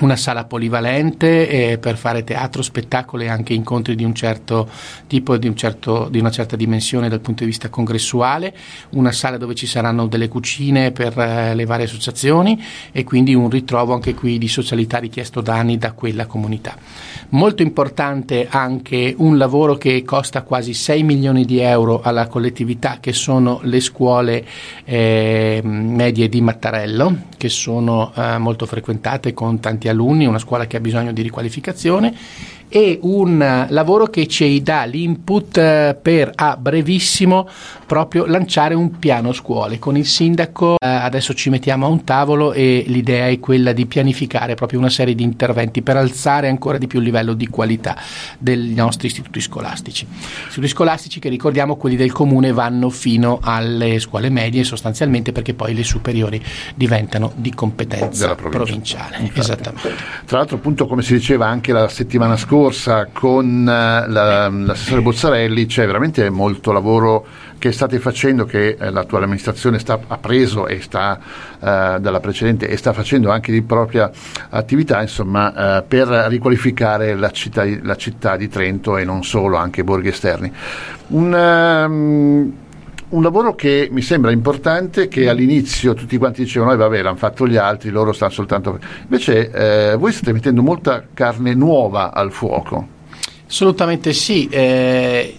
una 0.00 0.16
sala 0.16 0.44
polivalente 0.44 1.48
eh, 1.48 1.78
per 1.78 1.96
fare 1.96 2.24
teatro, 2.24 2.62
spettacolo 2.62 3.22
e 3.22 3.28
anche 3.28 3.54
incontri 3.54 3.94
di 3.94 4.04
un 4.04 4.14
certo 4.14 4.68
tipo, 5.06 5.36
di, 5.36 5.48
un 5.48 5.56
certo, 5.56 6.08
di, 6.10 6.18
una 6.18 6.30
certa 6.30 6.56
dimensione 6.56 7.08
dal 7.08 7.20
punto 7.20 7.44
di 7.44 7.50
vista 7.50 7.68
congressuale, 7.68 8.54
una 8.90 9.12
sala 9.12 9.38
dove 9.38 9.54
ci 9.54 9.66
saranno 9.66 10.06
delle 10.06 10.28
cucine 10.28 10.90
per 10.92 11.18
eh, 11.18 11.54
le 11.54 11.64
varie 11.64 11.86
associazioni 11.86 12.62
e 12.92 13.04
quindi 13.04 13.34
un 13.34 13.48
ritrovo 13.48 13.94
anche 13.94 14.14
qui 14.14 14.38
di 14.38 14.48
socialità 14.48 14.98
richiesto 14.98 15.40
da 15.40 15.54
anni 15.54 15.78
da 15.78 15.92
quella 15.92 16.26
comunità. 16.26 16.76
Molto 17.30 17.62
importante 17.62 18.46
anche 18.50 19.14
un 19.16 19.38
lavoro 19.38 19.76
che 19.76 20.02
costa 20.04 20.42
quasi 20.42 20.74
6 20.74 21.02
milioni 21.02 21.44
di 21.44 21.60
euro 21.60 22.00
alla 22.02 22.26
collettività 22.26 22.98
che 23.00 23.12
sono 23.12 23.60
le 23.62 23.80
scuole 23.80 24.44
eh, 24.84 25.60
medie 25.64 26.28
di 26.28 26.40
Mattarello 26.40 27.24
che 27.36 27.48
sono 27.48 28.12
eh, 28.14 28.38
molto 28.38 28.66
frequentate 28.66 29.32
con 29.32 29.60
tanti 29.60 29.85
alunni, 29.88 30.26
una 30.26 30.38
scuola 30.38 30.66
che 30.66 30.76
ha 30.76 30.80
bisogno 30.80 31.12
di 31.12 31.22
riqualificazione 31.22 32.14
e 32.68 32.98
un 33.02 33.66
lavoro 33.68 34.06
che 34.06 34.26
ci 34.26 34.62
dà 34.62 34.84
l'input 34.84 35.56
eh, 35.56 35.96
per 36.00 36.32
a 36.34 36.56
brevissimo 36.56 37.48
proprio 37.86 38.26
lanciare 38.26 38.74
un 38.74 38.98
piano 38.98 39.32
scuole. 39.32 39.78
Con 39.78 39.96
il 39.96 40.06
sindaco 40.06 40.74
eh, 40.74 40.86
adesso 40.86 41.32
ci 41.34 41.50
mettiamo 41.50 41.86
a 41.86 41.88
un 41.88 42.02
tavolo 42.04 42.52
e 42.52 42.84
l'idea 42.88 43.28
è 43.28 43.38
quella 43.38 43.72
di 43.72 43.86
pianificare 43.86 44.54
proprio 44.54 44.80
una 44.80 44.90
serie 44.90 45.14
di 45.14 45.22
interventi 45.22 45.82
per 45.82 45.96
alzare 45.96 46.48
ancora 46.48 46.78
di 46.78 46.86
più 46.86 46.98
il 46.98 47.04
livello 47.04 47.34
di 47.34 47.46
qualità 47.48 47.96
dei 48.38 48.74
nostri 48.74 49.06
istituti 49.06 49.40
scolastici. 49.40 50.06
Istituti 50.46 50.68
scolastici 50.68 51.20
che 51.20 51.28
ricordiamo 51.28 51.76
quelli 51.76 51.96
del 51.96 52.12
comune 52.12 52.52
vanno 52.52 52.90
fino 52.90 53.38
alle 53.42 53.98
scuole 54.00 54.28
medie 54.28 54.64
sostanzialmente 54.64 55.32
perché 55.32 55.54
poi 55.54 55.74
le 55.74 55.84
superiori 55.84 56.42
diventano 56.74 57.32
di 57.36 57.54
competenza 57.54 58.34
provinciale. 58.34 59.18
Infatti. 59.18 59.40
esattamente. 59.40 59.94
Tra 60.24 60.38
l'altro 60.38 60.56
appunto 60.56 60.86
come 60.86 61.02
si 61.02 61.14
diceva 61.14 61.46
anche 61.46 61.72
la 61.72 61.88
settimana 61.88 62.36
scorsa 62.36 62.55
scorsa 62.56 63.08
con 63.12 63.68
eh, 63.68 64.08
la, 64.08 64.48
l'assessore 64.48 65.02
Bozzarelli 65.02 65.66
c'è 65.66 65.84
veramente 65.84 66.30
molto 66.30 66.72
lavoro 66.72 67.26
che 67.58 67.70
state 67.70 67.98
facendo, 67.98 68.46
che 68.46 68.78
eh, 68.80 68.90
l'attuale 68.90 69.24
amministrazione 69.24 69.78
sta, 69.78 70.00
ha 70.06 70.16
preso 70.16 70.66
e 70.66 70.80
sta 70.80 71.18
eh, 71.18 71.98
dalla 72.00 72.20
precedente 72.20 72.66
e 72.66 72.78
sta 72.78 72.94
facendo 72.94 73.30
anche 73.30 73.52
di 73.52 73.60
propria 73.60 74.10
attività 74.48 75.02
insomma, 75.02 75.78
eh, 75.78 75.82
per 75.82 76.08
riqualificare 76.08 77.14
la 77.14 77.30
città, 77.30 77.64
la 77.82 77.96
città, 77.96 78.36
di 78.36 78.48
Trento 78.48 78.96
e 78.96 79.04
non 79.04 79.22
solo, 79.22 79.56
anche 79.56 79.80
i 79.80 79.84
borghi 79.84 80.08
esterni. 80.08 80.50
Un, 81.08 81.32
um, 81.32 82.52
un 83.08 83.22
lavoro 83.22 83.54
che 83.54 83.88
mi 83.90 84.02
sembra 84.02 84.30
importante, 84.30 85.08
che 85.08 85.28
all'inizio 85.28 85.94
tutti 85.94 86.16
quanti 86.18 86.42
dicevano, 86.42 86.72
eh, 86.72 86.76
vabbè, 86.76 87.02
l'hanno 87.02 87.16
fatto 87.16 87.46
gli 87.46 87.56
altri, 87.56 87.90
loro 87.90 88.12
stanno 88.12 88.32
soltanto... 88.32 88.78
Invece 89.02 89.50
eh, 89.92 89.96
voi 89.96 90.12
state 90.12 90.32
mettendo 90.32 90.62
molta 90.62 91.04
carne 91.14 91.54
nuova 91.54 92.12
al 92.12 92.32
fuoco. 92.32 92.94
Assolutamente 93.46 94.12
sì. 94.12 94.48
Eh, 94.48 95.38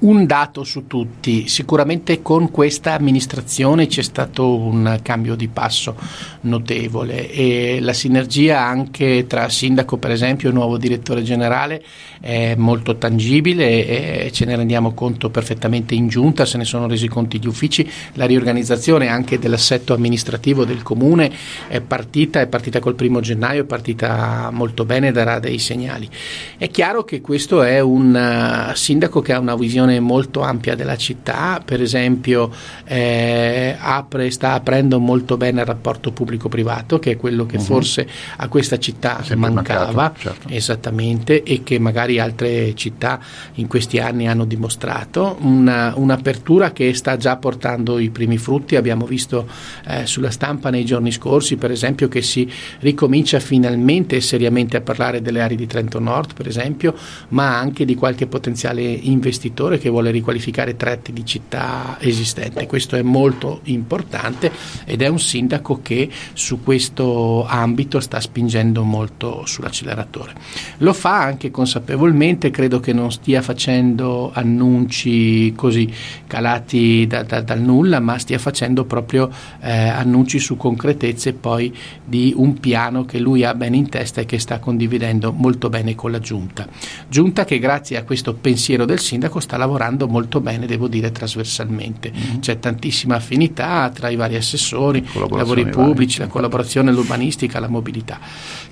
un 0.00 0.24
dato 0.24 0.64
su 0.64 0.86
tutti, 0.86 1.46
sicuramente 1.48 2.22
con 2.22 2.50
questa 2.50 2.94
amministrazione 2.94 3.86
c'è 3.86 4.02
stato 4.02 4.56
un 4.56 4.98
cambio 5.02 5.34
di 5.34 5.48
passo 5.48 5.94
notevole 6.42 7.30
e 7.30 7.78
la 7.80 7.92
sinergia 7.92 8.64
anche 8.64 9.26
tra 9.26 9.48
sindaco 9.48 9.98
per 9.98 10.10
esempio 10.10 10.48
e 10.48 10.52
nuovo 10.52 10.78
direttore 10.78 11.22
generale 11.22 11.82
è 12.20 12.54
molto 12.56 12.96
tangibile 12.96 14.24
e 14.26 14.30
ce 14.32 14.44
ne 14.46 14.56
rendiamo 14.56 14.94
conto 14.94 15.28
perfettamente 15.28 15.94
in 15.94 16.08
giunta, 16.08 16.46
se 16.46 16.56
ne 16.56 16.64
sono 16.64 16.86
resi 16.86 17.08
conti 17.08 17.38
gli 17.38 17.46
uffici, 17.46 17.88
la 18.14 18.24
riorganizzazione 18.24 19.08
anche 19.08 19.38
dell'assetto 19.38 19.92
amministrativo 19.92 20.64
del 20.64 20.82
comune 20.82 21.30
è 21.68 21.80
partita, 21.80 22.40
è 22.40 22.46
partita 22.46 22.80
col 22.80 22.94
primo 22.94 23.20
gennaio, 23.20 23.62
è 23.62 23.66
partita 23.66 24.50
molto 24.52 24.84
bene, 24.84 25.12
darà 25.12 25.38
dei 25.38 25.58
segnali. 25.58 26.08
È 26.56 26.68
chiaro 26.68 27.04
che 27.04 27.20
questo 27.20 27.62
è 27.62 27.80
un 27.80 28.68
uh, 28.70 28.74
sindaco 28.74 29.20
che 29.20 29.32
ha 29.32 29.38
una 29.38 29.56
visione 29.56 29.89
visione 29.90 30.00
molto 30.00 30.42
ampia 30.42 30.74
della 30.76 30.96
città, 30.96 31.60
per 31.64 31.82
esempio 31.82 32.50
eh, 32.84 33.74
apre, 33.78 34.30
sta 34.30 34.52
aprendo 34.52 35.00
molto 35.00 35.36
bene 35.36 35.60
il 35.60 35.66
rapporto 35.66 36.12
pubblico-privato, 36.12 36.98
che 36.98 37.12
è 37.12 37.16
quello 37.16 37.46
che 37.46 37.56
uh-huh. 37.56 37.62
forse 37.62 38.08
a 38.36 38.48
questa 38.48 38.78
città 38.78 39.22
mancava, 39.34 39.92
mancato, 39.92 40.20
certo. 40.20 40.48
esattamente, 40.48 41.42
e 41.42 41.62
che 41.64 41.78
magari 41.78 42.18
altre 42.18 42.74
città 42.74 43.20
in 43.54 43.66
questi 43.66 43.98
anni 43.98 44.28
hanno 44.28 44.44
dimostrato. 44.44 45.36
Una, 45.40 45.92
un'apertura 45.96 46.72
che 46.72 46.94
sta 46.94 47.16
già 47.16 47.36
portando 47.36 47.98
i 47.98 48.10
primi 48.10 48.38
frutti, 48.38 48.76
abbiamo 48.76 49.06
visto 49.06 49.48
eh, 49.86 50.06
sulla 50.06 50.30
stampa 50.30 50.70
nei 50.70 50.84
giorni 50.84 51.10
scorsi, 51.10 51.56
per 51.56 51.70
esempio, 51.70 52.08
che 52.08 52.22
si 52.22 52.50
ricomincia 52.80 53.40
finalmente 53.40 54.16
e 54.16 54.20
seriamente 54.20 54.76
a 54.76 54.80
parlare 54.80 55.20
delle 55.22 55.40
aree 55.40 55.56
di 55.56 55.66
Trento 55.66 55.98
Nord, 55.98 56.34
per 56.34 56.46
esempio, 56.46 56.94
ma 57.28 57.58
anche 57.58 57.84
di 57.84 57.94
qualche 57.94 58.26
potenziale 58.26 58.82
investitore 58.82 59.78
che 59.80 59.88
vuole 59.88 60.12
riqualificare 60.12 60.76
tratti 60.76 61.12
di 61.12 61.26
città 61.26 61.96
esistenti. 61.98 62.66
Questo 62.66 62.94
è 62.94 63.02
molto 63.02 63.60
importante 63.64 64.52
ed 64.84 65.02
è 65.02 65.08
un 65.08 65.18
sindaco 65.18 65.80
che 65.82 66.08
su 66.32 66.62
questo 66.62 67.44
ambito 67.46 67.98
sta 67.98 68.20
spingendo 68.20 68.84
molto 68.84 69.44
sull'acceleratore. 69.46 70.34
Lo 70.78 70.92
fa 70.92 71.22
anche 71.22 71.50
consapevolmente, 71.50 72.50
credo 72.50 72.78
che 72.78 72.92
non 72.92 73.10
stia 73.10 73.42
facendo 73.42 74.30
annunci 74.32 75.52
così 75.56 75.92
calati 76.26 77.06
da, 77.06 77.22
da, 77.22 77.40
dal 77.40 77.60
nulla, 77.60 77.98
ma 78.00 78.18
stia 78.18 78.38
facendo 78.38 78.84
proprio 78.84 79.30
eh, 79.60 79.70
annunci 79.70 80.38
su 80.38 80.56
concretezze 80.56 81.32
poi 81.32 81.74
di 82.04 82.32
un 82.36 82.60
piano 82.60 83.04
che 83.04 83.18
lui 83.18 83.44
ha 83.44 83.54
bene 83.54 83.76
in 83.76 83.88
testa 83.88 84.20
e 84.20 84.26
che 84.26 84.38
sta 84.38 84.58
condividendo 84.58 85.32
molto 85.32 85.68
bene 85.68 85.94
con 85.94 86.10
la 86.10 86.18
giunta. 86.18 86.66
Giunta 87.08 87.44
che 87.44 87.58
grazie 87.58 87.96
a 87.96 88.04
questo 88.04 88.34
pensiero 88.34 88.84
del 88.84 89.00
sindaco 89.00 89.40
sta 89.40 89.56
lavorando 89.56 89.69
molto 90.08 90.40
bene, 90.40 90.66
devo 90.66 90.88
dire, 90.88 91.12
trasversalmente. 91.12 92.12
Mm-hmm. 92.14 92.38
C'è 92.40 92.58
tantissima 92.58 93.16
affinità 93.16 93.90
tra 93.94 94.08
i 94.08 94.16
vari 94.16 94.36
assessori, 94.36 94.98
i 94.98 95.28
lavori 95.30 95.68
pubblici, 95.68 96.18
vari. 96.18 96.28
la 96.28 96.34
collaborazione, 96.34 96.92
l'urbanistica, 96.92 97.60
la 97.60 97.68
mobilità. 97.68 98.18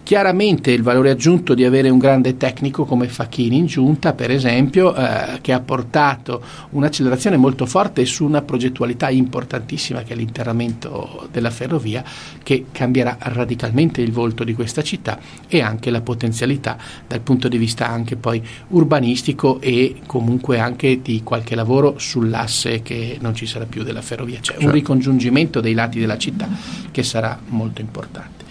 Chiaramente 0.02 0.70
il 0.70 0.82
valore 0.82 1.10
aggiunto 1.10 1.52
di 1.52 1.64
avere 1.64 1.90
un 1.90 1.98
grande 1.98 2.38
tecnico 2.38 2.86
come 2.86 3.08
Facchini 3.08 3.58
in 3.58 3.66
giunta, 3.66 4.14
per 4.14 4.30
esempio, 4.30 4.94
eh, 4.94 5.38
che 5.42 5.52
ha 5.52 5.60
portato 5.60 6.42
un'accelerazione 6.70 7.36
molto 7.36 7.66
forte 7.66 8.06
su 8.06 8.24
una 8.24 8.40
progettualità 8.40 9.10
importantissima 9.10 10.02
che 10.02 10.14
è 10.14 10.16
l'interramento 10.16 11.28
della 11.30 11.50
ferrovia, 11.50 12.02
che 12.42 12.66
cambierà 12.72 13.18
radicalmente 13.20 14.00
il 14.00 14.10
volto 14.10 14.44
di 14.44 14.54
questa 14.54 14.80
città 14.80 15.18
e 15.46 15.60
anche 15.60 15.90
la 15.90 16.00
potenzialità 16.00 16.78
dal 17.06 17.20
punto 17.20 17.48
di 17.48 17.58
vista 17.58 17.86
anche 17.86 18.16
poi 18.16 18.42
urbanistico 18.68 19.60
e 19.60 19.96
comunque 20.06 20.58
anche 20.58 20.87
di 20.96 21.22
qualche 21.22 21.54
lavoro 21.54 21.98
sull'asse 21.98 22.82
che 22.82 23.18
non 23.20 23.34
ci 23.34 23.46
sarà 23.46 23.66
più 23.66 23.82
della 23.82 24.02
ferrovia. 24.02 24.40
C'è 24.40 24.52
certo. 24.52 24.66
un 24.66 24.72
ricongiungimento 24.72 25.60
dei 25.60 25.74
lati 25.74 26.00
della 26.00 26.18
città 26.18 26.48
che 26.90 27.02
sarà 27.02 27.38
molto 27.48 27.80
importante. 27.80 28.44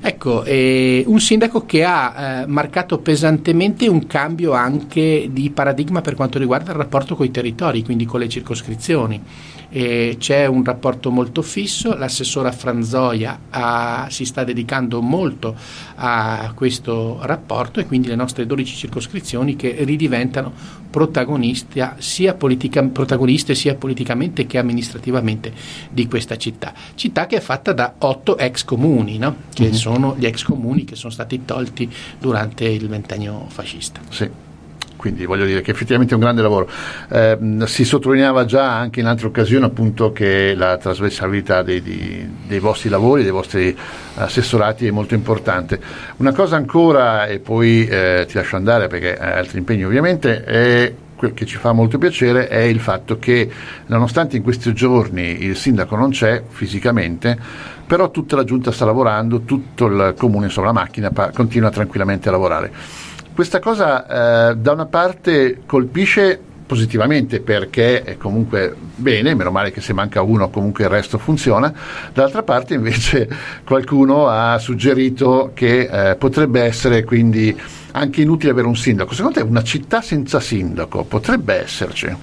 Ecco, 0.00 0.44
eh, 0.44 1.02
un 1.06 1.20
sindaco 1.20 1.66
che 1.66 1.84
ha 1.84 2.42
eh, 2.42 2.46
marcato 2.46 2.98
pesantemente 2.98 3.88
un 3.88 4.06
cambio 4.06 4.52
anche 4.52 5.28
di 5.30 5.50
paradigma 5.50 6.00
per 6.00 6.14
quanto 6.14 6.38
riguarda 6.38 6.70
il 6.70 6.76
rapporto 6.76 7.16
con 7.16 7.26
i 7.26 7.30
territori, 7.30 7.82
quindi 7.82 8.04
con 8.04 8.20
le 8.20 8.28
circoscrizioni 8.28 9.22
eh, 9.70 10.16
c'è 10.18 10.46
un 10.46 10.64
rapporto 10.64 11.10
molto 11.10 11.42
fisso, 11.42 11.94
l'assessora 11.94 12.52
Franzoia 12.52 13.38
ha, 13.50 14.06
si 14.10 14.24
sta 14.24 14.44
dedicando 14.44 15.02
molto 15.02 15.54
a 15.96 16.52
questo 16.54 17.18
rapporto 17.22 17.80
e 17.80 17.86
quindi 17.86 18.08
le 18.08 18.14
nostre 18.14 18.46
12 18.46 18.76
circoscrizioni 18.76 19.56
che 19.56 19.76
ridiventano 19.80 20.76
sia 21.98 22.34
politica, 22.34 22.82
protagoniste 22.82 23.54
sia 23.54 23.74
politicamente 23.74 24.46
che 24.46 24.58
amministrativamente 24.58 25.52
di 25.90 26.08
questa 26.08 26.36
città. 26.36 26.72
Città 26.94 27.26
che 27.26 27.36
è 27.36 27.40
fatta 27.40 27.72
da 27.72 27.94
otto 27.98 28.38
ex 28.38 28.64
comuni, 28.64 29.18
no? 29.18 29.36
che 29.52 29.64
mm-hmm. 29.64 29.72
sono 29.72 29.87
gli 30.16 30.26
ex 30.26 30.42
comuni 30.42 30.84
che 30.84 30.96
sono 30.96 31.12
stati 31.12 31.44
tolti 31.44 31.90
durante 32.18 32.64
il 32.64 32.88
ventennio 32.88 33.46
fascista. 33.48 34.00
Sì 34.10 34.46
quindi 34.98 35.24
voglio 35.24 35.46
dire 35.46 35.62
che 35.62 35.70
effettivamente 35.70 36.12
è 36.12 36.16
un 36.16 36.22
grande 36.22 36.42
lavoro. 36.42 36.68
Eh, 37.08 37.38
si 37.64 37.84
sottolineava 37.84 38.44
già 38.44 38.76
anche 38.76 39.00
in 39.00 39.06
altre 39.06 39.28
occasioni 39.28 39.64
appunto 39.64 40.12
che 40.12 40.54
la 40.54 40.76
trasversalità 40.76 41.62
dei, 41.62 41.80
dei, 41.80 42.28
dei, 42.46 42.58
vostri 42.58 42.90
lavori, 42.90 43.22
dei 43.22 43.30
vostri 43.30 43.74
assessorati 44.16 44.86
è 44.86 44.90
molto 44.90 45.14
importante. 45.14 45.80
Una 46.16 46.32
cosa 46.32 46.56
ancora, 46.56 47.26
e 47.26 47.38
poi 47.38 47.86
eh, 47.86 48.26
ti 48.28 48.34
lascio 48.34 48.56
andare 48.56 48.88
perché 48.88 49.16
hai 49.16 49.38
altri 49.38 49.58
impegni 49.58 49.84
ovviamente, 49.84 50.42
è 50.42 50.92
che 51.34 51.44
ci 51.46 51.56
fa 51.56 51.72
molto 51.72 51.98
piacere 51.98 52.48
è 52.48 52.60
il 52.60 52.80
fatto 52.80 53.18
che 53.18 53.50
nonostante 53.86 54.36
in 54.36 54.42
questi 54.42 54.72
giorni 54.72 55.44
il 55.44 55.56
sindaco 55.56 55.96
non 55.96 56.10
c'è 56.10 56.42
fisicamente, 56.48 57.38
però 57.86 58.10
tutta 58.10 58.36
la 58.36 58.44
giunta 58.44 58.70
sta 58.70 58.84
lavorando, 58.84 59.40
tutto 59.40 59.86
il 59.86 60.14
comune, 60.16 60.46
insomma 60.46 60.68
la 60.68 60.72
macchina 60.72 61.10
pa- 61.10 61.30
continua 61.30 61.70
tranquillamente 61.70 62.28
a 62.28 62.32
lavorare. 62.32 62.72
Questa 63.34 63.60
cosa 63.60 64.50
eh, 64.50 64.56
da 64.56 64.72
una 64.72 64.86
parte 64.86 65.60
colpisce 65.64 66.40
positivamente 66.68 67.40
perché 67.40 68.02
è 68.02 68.16
comunque 68.18 68.76
bene, 68.94 69.34
meno 69.34 69.50
male 69.50 69.72
che 69.72 69.80
se 69.80 69.94
manca 69.94 70.20
uno 70.20 70.50
comunque 70.50 70.84
il 70.84 70.90
resto 70.90 71.16
funziona, 71.16 71.72
dall'altra 72.12 72.42
parte 72.42 72.74
invece 72.74 73.26
qualcuno 73.64 74.28
ha 74.28 74.58
suggerito 74.58 75.50
che 75.54 76.10
eh, 76.10 76.16
potrebbe 76.16 76.60
essere 76.60 77.02
quindi 77.02 77.58
anche 77.92 78.20
inutile 78.20 78.52
avere 78.52 78.66
un 78.66 78.76
sindaco. 78.76 79.14
Secondo 79.14 79.40
te 79.40 79.44
una 79.44 79.62
città 79.62 80.02
senza 80.02 80.38
sindaco 80.38 81.04
potrebbe 81.04 81.54
esserci? 81.54 82.14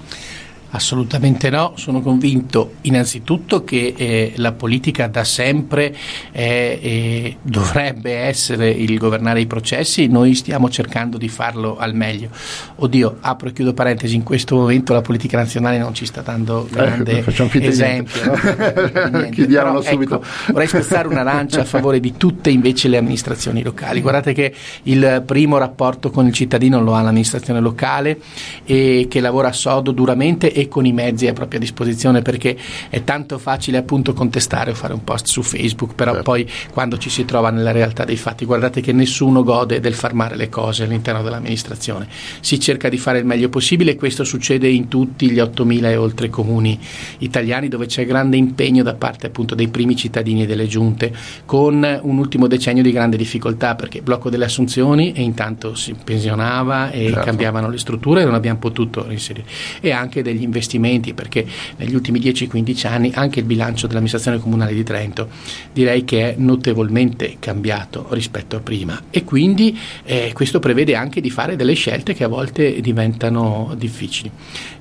Assolutamente 0.70 1.48
no, 1.48 1.72
sono 1.76 2.00
convinto 2.00 2.74
innanzitutto 2.82 3.64
che 3.64 3.94
eh, 3.96 4.32
la 4.36 4.52
politica 4.52 5.06
da 5.06 5.24
sempre 5.24 5.94
eh, 6.32 6.78
eh, 6.82 7.36
dovrebbe 7.40 8.12
essere 8.12 8.70
il 8.70 8.98
governare 8.98 9.40
i 9.40 9.46
processi, 9.46 10.06
noi 10.08 10.34
stiamo 10.34 10.68
cercando 10.68 11.18
di 11.18 11.28
farlo 11.28 11.76
al 11.76 11.94
meglio. 11.94 12.28
Oddio, 12.76 13.18
apro 13.20 13.48
e 13.48 13.52
chiudo 13.52 13.72
parentesi, 13.74 14.14
in 14.16 14.22
questo 14.22 14.56
momento 14.56 14.92
la 14.92 15.02
politica 15.02 15.38
nazionale 15.38 15.78
non 15.78 15.94
ci 15.94 16.04
sta 16.04 16.20
dando 16.20 16.66
eh, 16.66 16.70
grande 16.70 17.24
esempio. 17.26 18.24
No? 18.24 19.28
Chiediamolo 19.30 19.80
Però, 19.80 19.92
subito. 19.92 20.16
Ecco, 20.16 20.52
vorrei 20.52 20.66
spezzare 20.66 21.08
una 21.08 21.22
lancia 21.22 21.60
a 21.60 21.64
favore 21.64 22.00
di 22.00 22.16
tutte 22.16 22.50
invece 22.50 22.88
le 22.88 22.96
amministrazioni 22.96 23.62
locali. 23.62 24.00
Guardate 24.00 24.32
che 24.32 24.52
il 24.84 25.22
primo 25.24 25.58
rapporto 25.58 26.10
con 26.10 26.26
il 26.26 26.32
cittadino 26.32 26.82
lo 26.82 26.94
ha 26.94 27.02
l'amministrazione 27.02 27.60
locale 27.60 28.18
e 28.64 29.06
che 29.08 29.20
lavora 29.20 29.52
sodo, 29.52 29.92
duramente 29.92 30.52
e 30.56 30.68
con 30.68 30.86
i 30.86 30.92
mezzi 30.92 31.26
a 31.26 31.34
propria 31.34 31.60
disposizione 31.60 32.22
perché 32.22 32.56
è 32.88 33.04
tanto 33.04 33.36
facile 33.36 33.76
appunto 33.76 34.14
contestare 34.14 34.70
o 34.70 34.74
fare 34.74 34.94
un 34.94 35.04
post 35.04 35.26
su 35.26 35.42
Facebook, 35.42 35.94
però 35.94 36.12
certo. 36.12 36.30
poi 36.30 36.50
quando 36.72 36.96
ci 36.96 37.10
si 37.10 37.26
trova 37.26 37.50
nella 37.50 37.72
realtà 37.72 38.06
dei 38.06 38.16
fatti, 38.16 38.46
guardate 38.46 38.80
che 38.80 38.92
nessuno 38.92 39.42
gode 39.42 39.80
del 39.80 39.92
far 39.92 40.14
male 40.14 40.34
le 40.34 40.48
cose 40.48 40.84
all'interno 40.84 41.22
dell'amministrazione, 41.22 42.08
si 42.40 42.58
cerca 42.58 42.88
di 42.88 42.96
fare 42.96 43.18
il 43.18 43.26
meglio 43.26 43.50
possibile 43.50 43.90
e 43.90 43.96
questo 43.96 44.24
succede 44.24 44.66
in 44.66 44.88
tutti 44.88 45.30
gli 45.30 45.36
8.000 45.36 45.84
e 45.84 45.96
oltre 45.96 46.30
comuni 46.30 46.80
italiani 47.18 47.68
dove 47.68 47.84
c'è 47.84 48.06
grande 48.06 48.38
impegno 48.38 48.82
da 48.82 48.94
parte 48.94 49.26
appunto 49.26 49.54
dei 49.54 49.68
primi 49.68 49.94
cittadini 49.94 50.44
e 50.44 50.46
delle 50.46 50.66
giunte 50.66 51.12
con 51.44 52.00
un 52.02 52.16
ultimo 52.16 52.46
decennio 52.46 52.82
di 52.82 52.92
grande 52.92 53.18
difficoltà 53.18 53.74
perché 53.74 54.00
blocco 54.00 54.30
delle 54.30 54.46
assunzioni 54.46 55.12
e 55.12 55.20
intanto 55.20 55.74
si 55.74 55.94
pensionava 56.02 56.90
e 56.90 57.08
certo. 57.08 57.20
cambiavano 57.20 57.68
le 57.68 57.76
strutture 57.76 58.22
e 58.22 58.24
non 58.24 58.32
abbiamo 58.32 58.58
potuto 58.58 59.04
inserire 59.10 59.44
e 59.82 59.90
anche 59.90 60.22
degli 60.22 60.44
investimenti 60.46 61.12
perché 61.12 61.46
negli 61.76 61.94
ultimi 61.94 62.18
10-15 62.18 62.86
anni 62.86 63.10
anche 63.14 63.40
il 63.40 63.44
bilancio 63.44 63.86
dell'amministrazione 63.86 64.38
comunale 64.38 64.72
di 64.72 64.82
Trento 64.82 65.28
direi 65.72 66.04
che 66.04 66.30
è 66.30 66.34
notevolmente 66.38 67.36
cambiato 67.38 68.06
rispetto 68.10 68.56
a 68.56 68.60
prima 68.60 69.04
e 69.10 69.24
quindi 69.24 69.78
eh, 70.04 70.30
questo 70.32 70.58
prevede 70.58 70.94
anche 70.94 71.20
di 71.20 71.30
fare 71.30 71.56
delle 71.56 71.74
scelte 71.74 72.14
che 72.14 72.24
a 72.24 72.28
volte 72.28 72.80
diventano 72.80 73.74
difficili. 73.76 74.30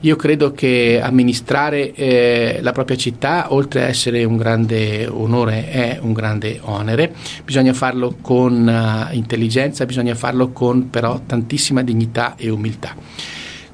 Io 0.01 0.15
credo 0.15 0.51
che 0.51 0.99
amministrare 1.01 1.93
eh, 1.93 2.59
la 2.61 2.71
propria 2.71 2.97
città 2.97 3.53
oltre 3.53 3.83
a 3.83 3.87
essere 3.87 4.23
un 4.23 4.37
grande 4.37 5.07
onore 5.07 5.69
è 5.69 5.99
un 6.01 6.13
grande 6.13 6.59
onere, 6.61 7.13
bisogna 7.43 7.73
farlo 7.73 8.17
con 8.21 8.67
uh, 8.67 9.13
intelligenza, 9.15 9.85
bisogna 9.85 10.15
farlo 10.15 10.51
con 10.51 10.89
però 10.89 11.21
tantissima 11.25 11.81
dignità 11.81 12.35
e 12.37 12.49
umiltà. 12.49 12.95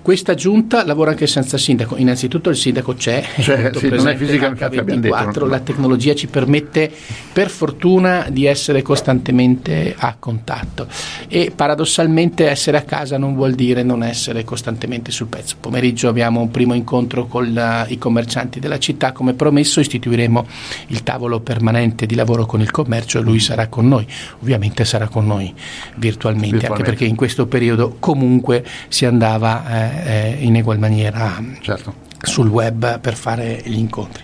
Questa 0.02 0.34
giunta 0.34 0.84
lavora 0.84 1.12
anche 1.12 1.28
senza 1.28 1.60
sindaco. 1.60 1.96
Innanzitutto 1.96 2.50
il 2.50 2.56
sindaco 2.56 2.96
c'è, 2.96 3.24
cioè, 3.40 3.70
sì, 3.78 3.90
non 3.90 4.08
è 4.08 4.16
fisicamente 4.16 4.66
H24, 4.66 5.48
la 5.48 5.60
tecnologia 5.60 6.16
ci 6.16 6.26
permette 6.26 6.92
per 7.32 7.50
fortuna 7.50 8.26
di 8.32 8.46
essere 8.46 8.82
costantemente 8.82 9.94
a 9.96 10.16
contatto 10.18 10.88
e 11.28 11.52
paradossalmente 11.56 12.50
essere 12.50 12.78
a 12.78 12.82
casa 12.82 13.20
non 13.20 13.36
vuol 13.36 13.54
dire 13.54 13.84
non 13.84 14.02
essere 14.02 14.44
costantemente 14.44 15.12
sul 15.12 15.28
pezzo. 15.28 15.58
Pomeriggio 15.60 16.10
abbiamo 16.10 16.42
un 16.42 16.50
primo 16.50 16.74
incontro 16.74 17.28
con 17.28 17.54
la, 17.54 17.86
i 17.88 18.00
commercianti 18.00 18.60
della 18.60 18.80
città, 18.80 19.12
come 19.12 19.34
promesso 19.34 19.80
istituiremo 19.80 20.48
il 20.88 21.04
tavolo 21.04 21.42
permanente 21.42 22.08
di 22.08 22.16
lavoro 22.16 22.48
con 22.48 22.60
il 22.60 22.72
commercio 22.72 23.20
e 23.20 23.22
lui 23.22 23.40
sarà 23.40 23.68
con 23.68 23.88
noi, 23.88 24.08
ovviamente 24.42 24.84
sarà 24.84 25.08
con 25.08 25.28
noi 25.28 25.54
virtualmente, 25.96 26.58
virtualmente. 26.58 26.68
anche 26.68 26.84
perché 26.84 27.06
in 27.06 27.16
questo 27.16 27.46
periodo 27.46 27.98
comunque 28.00 28.66
si 28.88 29.06
andava 29.06 29.90
eh, 29.90 29.90
eh, 30.04 30.38
in 30.39 30.56
egual 30.56 30.80
maniera 30.80 31.41
certo. 31.62 31.93
sul 32.21 32.47
web 32.47 32.99
per 32.99 33.15
fare 33.15 33.62
gli 33.63 33.77
incontri. 33.77 34.23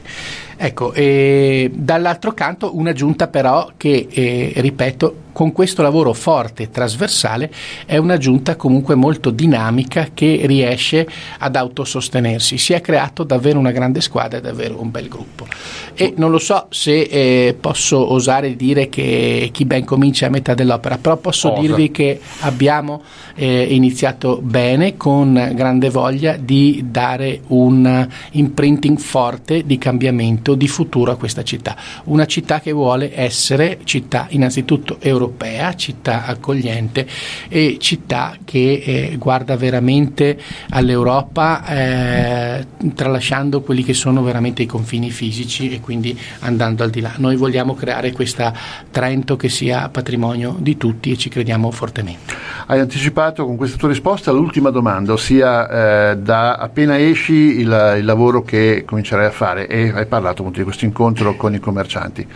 Ecco, 0.60 0.92
e 0.94 1.70
dall'altro 1.74 2.34
canto 2.34 2.76
una 2.76 2.92
giunta 2.92 3.28
però 3.28 3.72
che, 3.78 4.08
eh, 4.10 4.54
ripeto, 4.56 5.26
con 5.38 5.52
questo 5.52 5.84
lavoro 5.84 6.14
forte 6.14 6.64
e 6.64 6.72
trasversale 6.72 7.52
è 7.86 7.98
una 7.98 8.18
giunta 8.18 8.56
comunque 8.56 8.96
molto 8.96 9.30
dinamica 9.30 10.08
che 10.12 10.42
riesce 10.46 11.08
ad 11.38 11.56
autosostenersi. 11.56 12.58
Si 12.58 12.74
è 12.74 12.82
creato 12.82 13.24
davvero 13.24 13.60
una 13.60 13.70
grande 13.70 14.02
squadra 14.02 14.40
e 14.40 14.42
davvero 14.42 14.82
un 14.82 14.90
bel 14.90 15.08
gruppo. 15.08 15.46
E 15.94 16.16
non 16.18 16.32
lo 16.32 16.40
so 16.40 16.66
se 16.70 17.02
eh, 17.02 17.56
posso 17.60 18.12
osare 18.14 18.56
dire 18.56 18.90
che 18.90 19.52
chi 19.54 19.66
ben 19.66 19.86
comincia 19.86 20.26
è 20.26 20.30
a 20.30 20.32
metà 20.32 20.56
dell'opera, 20.56 20.98
però 20.98 21.18
posso 21.18 21.52
Osa. 21.52 21.62
dirvi 21.62 21.92
che 21.92 22.20
abbiamo 22.40 23.04
eh, 23.36 23.62
iniziato 23.70 24.40
bene 24.42 24.98
con 24.98 25.52
grande 25.54 25.92
voglia 25.92 26.36
di 26.36 26.84
dare 26.90 27.42
un 27.50 28.08
imprinting 28.32 28.98
forte 28.98 29.68
di 29.68 29.78
cambiamento, 29.78 30.56
di 30.56 30.68
futuro 30.68 31.12
a 31.12 31.16
questa 31.16 31.44
città. 31.44 31.76
Una 32.06 32.26
città 32.26 32.60
che 32.60 32.72
vuole 32.72 33.12
essere 33.14 33.78
città 33.84 34.26
innanzitutto 34.32 34.98
europea 35.00 35.26
europea, 35.28 35.76
città 35.76 36.26
accogliente 36.26 37.06
e 37.50 37.78
città 37.80 38.38
che 38.44 38.82
eh, 38.86 39.16
guarda 39.18 39.56
veramente 39.58 40.38
all'Europa 40.70 41.66
eh, 41.66 42.66
tralasciando 42.96 43.62
quelli 43.62 43.84
che 43.84 43.94
sono 43.94 44.24
veramente 44.24 44.64
i 44.64 44.66
confini 44.66 45.12
fisici 45.12 45.70
e 45.70 45.82
quindi 45.82 46.18
andando 46.40 46.84
al 46.84 46.90
di 46.90 47.02
là. 47.02 47.14
Noi 47.18 47.36
vogliamo 47.36 47.76
creare 47.76 48.12
questa 48.12 48.54
Trento 48.90 49.36
che 49.36 49.50
sia 49.50 49.90
patrimonio 49.90 50.56
di 50.58 50.78
tutti 50.78 51.12
e 51.12 51.18
ci 51.18 51.30
crediamo 51.30 51.70
fortemente. 51.72 52.34
Hai 52.68 52.80
anticipato 52.80 53.46
con 53.46 53.58
questa 53.58 53.78
tua 53.78 53.90
risposta 53.90 54.32
l'ultima 54.32 54.70
domanda, 54.70 55.14
ossia 55.14 56.12
eh, 56.12 56.18
da 56.18 56.56
appena 56.56 56.98
esci 56.98 57.34
il, 57.34 57.96
il 57.98 58.06
lavoro 58.06 58.42
che 58.44 58.84
comincerai 58.86 59.26
a 59.26 59.32
fare 59.32 59.68
e 59.68 59.92
hai 59.94 60.06
parlato 60.06 60.42
appunto 60.42 60.60
di 60.60 60.64
questo 60.64 60.86
incontro 60.86 61.36
con 61.36 61.54
i 61.54 61.60
commercianti 61.60 62.28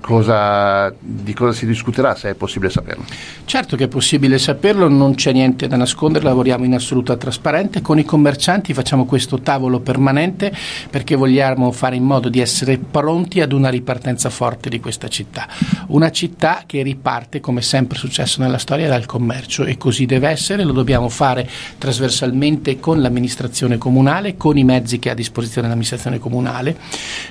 cosa, 0.00 0.92
di 0.98 1.34
cosa 1.34 1.52
si 1.52 1.66
discuterà, 1.66 2.14
se 2.14 2.30
è 2.30 2.34
possibile 2.34 2.70
saperlo. 2.70 3.04
Certo 3.44 3.76
che 3.76 3.84
è 3.84 3.88
possibile 3.88 4.38
saperlo, 4.38 4.88
non 4.88 5.14
c'è 5.14 5.32
niente 5.32 5.66
da 5.66 5.76
nascondere, 5.76 6.24
lavoriamo 6.24 6.64
in 6.64 6.74
assoluta 6.74 7.16
trasparenza. 7.16 7.80
Con 7.80 7.98
i 7.98 8.04
commercianti 8.04 8.72
facciamo 8.74 9.04
questo 9.04 9.40
tavolo 9.40 9.80
permanente 9.80 10.52
perché 10.88 11.14
vogliamo 11.14 11.70
fare 11.72 11.96
in 11.96 12.04
modo 12.04 12.28
di 12.28 12.40
essere 12.40 12.78
pronti 12.78 13.40
ad 13.40 13.52
una 13.52 13.68
ripartenza 13.68 14.30
forte 14.30 14.68
di 14.68 14.80
questa 14.80 15.08
città. 15.08 15.46
Una 15.88 16.10
città 16.10 16.62
che 16.66 16.82
riparte, 16.82 17.40
come 17.40 17.62
sempre 17.62 17.96
è 17.96 18.00
successo 18.00 18.40
nella 18.40 18.58
storia, 18.58 18.88
dal 18.88 19.06
commercio 19.06 19.64
e 19.64 19.76
così 19.76 20.06
deve 20.06 20.28
essere, 20.28 20.64
lo 20.64 20.72
dobbiamo 20.72 21.08
fare 21.08 21.48
trasversalmente 21.78 22.80
con 22.80 23.00
l'amministrazione 23.00 23.78
comunale, 23.78 24.36
con 24.36 24.56
i 24.56 24.64
mezzi 24.64 24.98
che 24.98 25.10
ha 25.10 25.12
a 25.12 25.16
disposizione 25.16 25.68
l'amministrazione 25.68 26.18
comunale. 26.18 26.76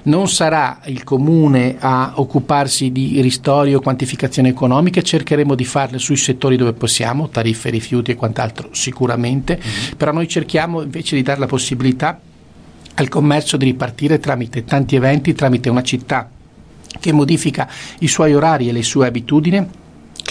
Non 0.03 0.27
sarà 0.27 0.79
il 0.85 1.03
comune 1.03 1.77
a 1.79 2.13
occupare 2.15 2.58
occuparsi 2.59 2.91
di 2.91 3.21
ristori 3.21 3.73
o 3.73 3.79
quantificazione 3.79 4.49
economica, 4.49 5.01
cercheremo 5.01 5.55
di 5.55 5.63
farle 5.63 5.97
sui 5.97 6.17
settori 6.17 6.57
dove 6.57 6.73
possiamo, 6.73 7.29
tariffe, 7.29 7.69
rifiuti 7.69 8.11
e 8.11 8.15
quant'altro 8.15 8.69
sicuramente, 8.71 9.57
mm-hmm. 9.57 9.95
però 9.95 10.11
noi 10.11 10.27
cerchiamo 10.27 10.81
invece 10.81 11.15
di 11.15 11.21
dare 11.21 11.39
la 11.39 11.45
possibilità 11.45 12.19
al 12.95 13.07
commercio 13.07 13.55
di 13.55 13.65
ripartire 13.65 14.19
tramite 14.19 14.65
tanti 14.65 14.95
eventi, 14.95 15.33
tramite 15.33 15.69
una 15.69 15.83
città 15.83 16.29
che 16.99 17.13
modifica 17.13 17.69
i 17.99 18.07
suoi 18.07 18.33
orari 18.33 18.67
e 18.67 18.71
le 18.73 18.83
sue 18.83 19.07
abitudini 19.07 19.67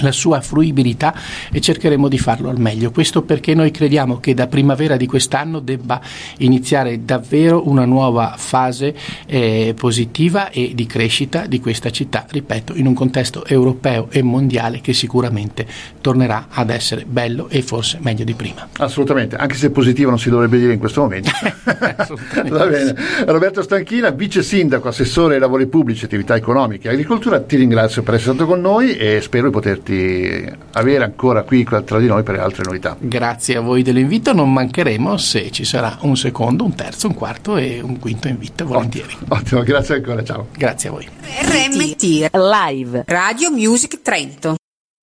la 0.02 0.12
sua 0.12 0.40
fruibilità 0.40 1.14
e 1.50 1.60
cercheremo 1.60 2.08
di 2.08 2.18
farlo 2.18 2.48
al 2.48 2.58
meglio. 2.58 2.90
Questo 2.90 3.22
perché 3.22 3.54
noi 3.54 3.70
crediamo 3.70 4.18
che 4.20 4.34
da 4.34 4.46
primavera 4.46 4.96
di 4.96 5.06
quest'anno 5.06 5.60
debba 5.60 6.00
iniziare 6.38 7.04
davvero 7.04 7.68
una 7.68 7.84
nuova 7.84 8.34
fase 8.36 8.94
eh, 9.26 9.74
positiva 9.76 10.50
e 10.50 10.72
di 10.74 10.86
crescita 10.86 11.46
di 11.46 11.60
questa 11.60 11.90
città, 11.90 12.26
ripeto, 12.28 12.74
in 12.74 12.86
un 12.86 12.94
contesto 12.94 13.44
europeo 13.44 14.08
e 14.10 14.22
mondiale 14.22 14.80
che 14.80 14.92
sicuramente 14.92 15.66
tornerà 16.00 16.46
ad 16.50 16.70
essere 16.70 17.04
bello 17.06 17.48
e 17.48 17.62
forse 17.62 17.98
meglio 18.00 18.24
di 18.24 18.34
prima. 18.34 18.68
Assolutamente, 18.78 19.36
anche 19.36 19.54
se 19.54 19.70
positivo 19.70 20.10
non 20.10 20.18
si 20.18 20.30
dovrebbe 20.30 20.58
dire 20.58 20.72
in 20.72 20.78
questo 20.78 21.00
momento. 21.00 21.30
Va 22.48 22.66
bene. 22.66 22.94
Roberto 23.26 23.62
Stanchina, 23.62 24.10
vice 24.10 24.42
sindaco, 24.42 24.88
assessore 24.88 25.34
ai 25.34 25.40
lavori 25.40 25.66
pubblici, 25.66 26.04
attività 26.04 26.36
economiche 26.36 26.88
e 26.88 26.92
agricoltura, 26.92 27.40
ti 27.40 27.56
ringrazio 27.56 28.02
per 28.02 28.14
essere 28.14 28.34
stato 28.34 28.48
con 28.48 28.60
noi 28.60 28.96
e 28.96 29.20
spero 29.20 29.46
di 29.46 29.52
poterti 29.52 29.87
poterti 29.88 30.56
avere 30.72 31.04
ancora 31.04 31.42
qui 31.42 31.64
tra 31.64 31.98
di 31.98 32.06
noi 32.06 32.22
per 32.22 32.38
altre 32.38 32.64
novità. 32.64 32.96
Grazie 32.98 33.56
a 33.56 33.60
voi 33.60 33.82
dell'invito, 33.82 34.32
non 34.32 34.52
mancheremo 34.52 35.16
se 35.16 35.50
ci 35.50 35.64
sarà 35.64 35.98
un 36.02 36.16
secondo, 36.16 36.64
un 36.64 36.74
terzo, 36.74 37.08
un 37.08 37.14
quarto 37.14 37.56
e 37.56 37.80
un 37.80 37.98
quinto 37.98 38.28
invito, 38.28 38.66
volentieri. 38.66 39.14
Ottimo, 39.14 39.34
ottimo 39.34 39.62
grazie 39.62 39.96
ancora, 39.96 40.22
ciao. 40.22 40.48
Grazie 40.56 40.88
a 40.90 40.92
voi. 40.92 41.08
RMT 41.22 42.30
Live 42.32 43.04
Radio 43.06 43.50
Music 43.50 44.02
Trento 44.02 44.56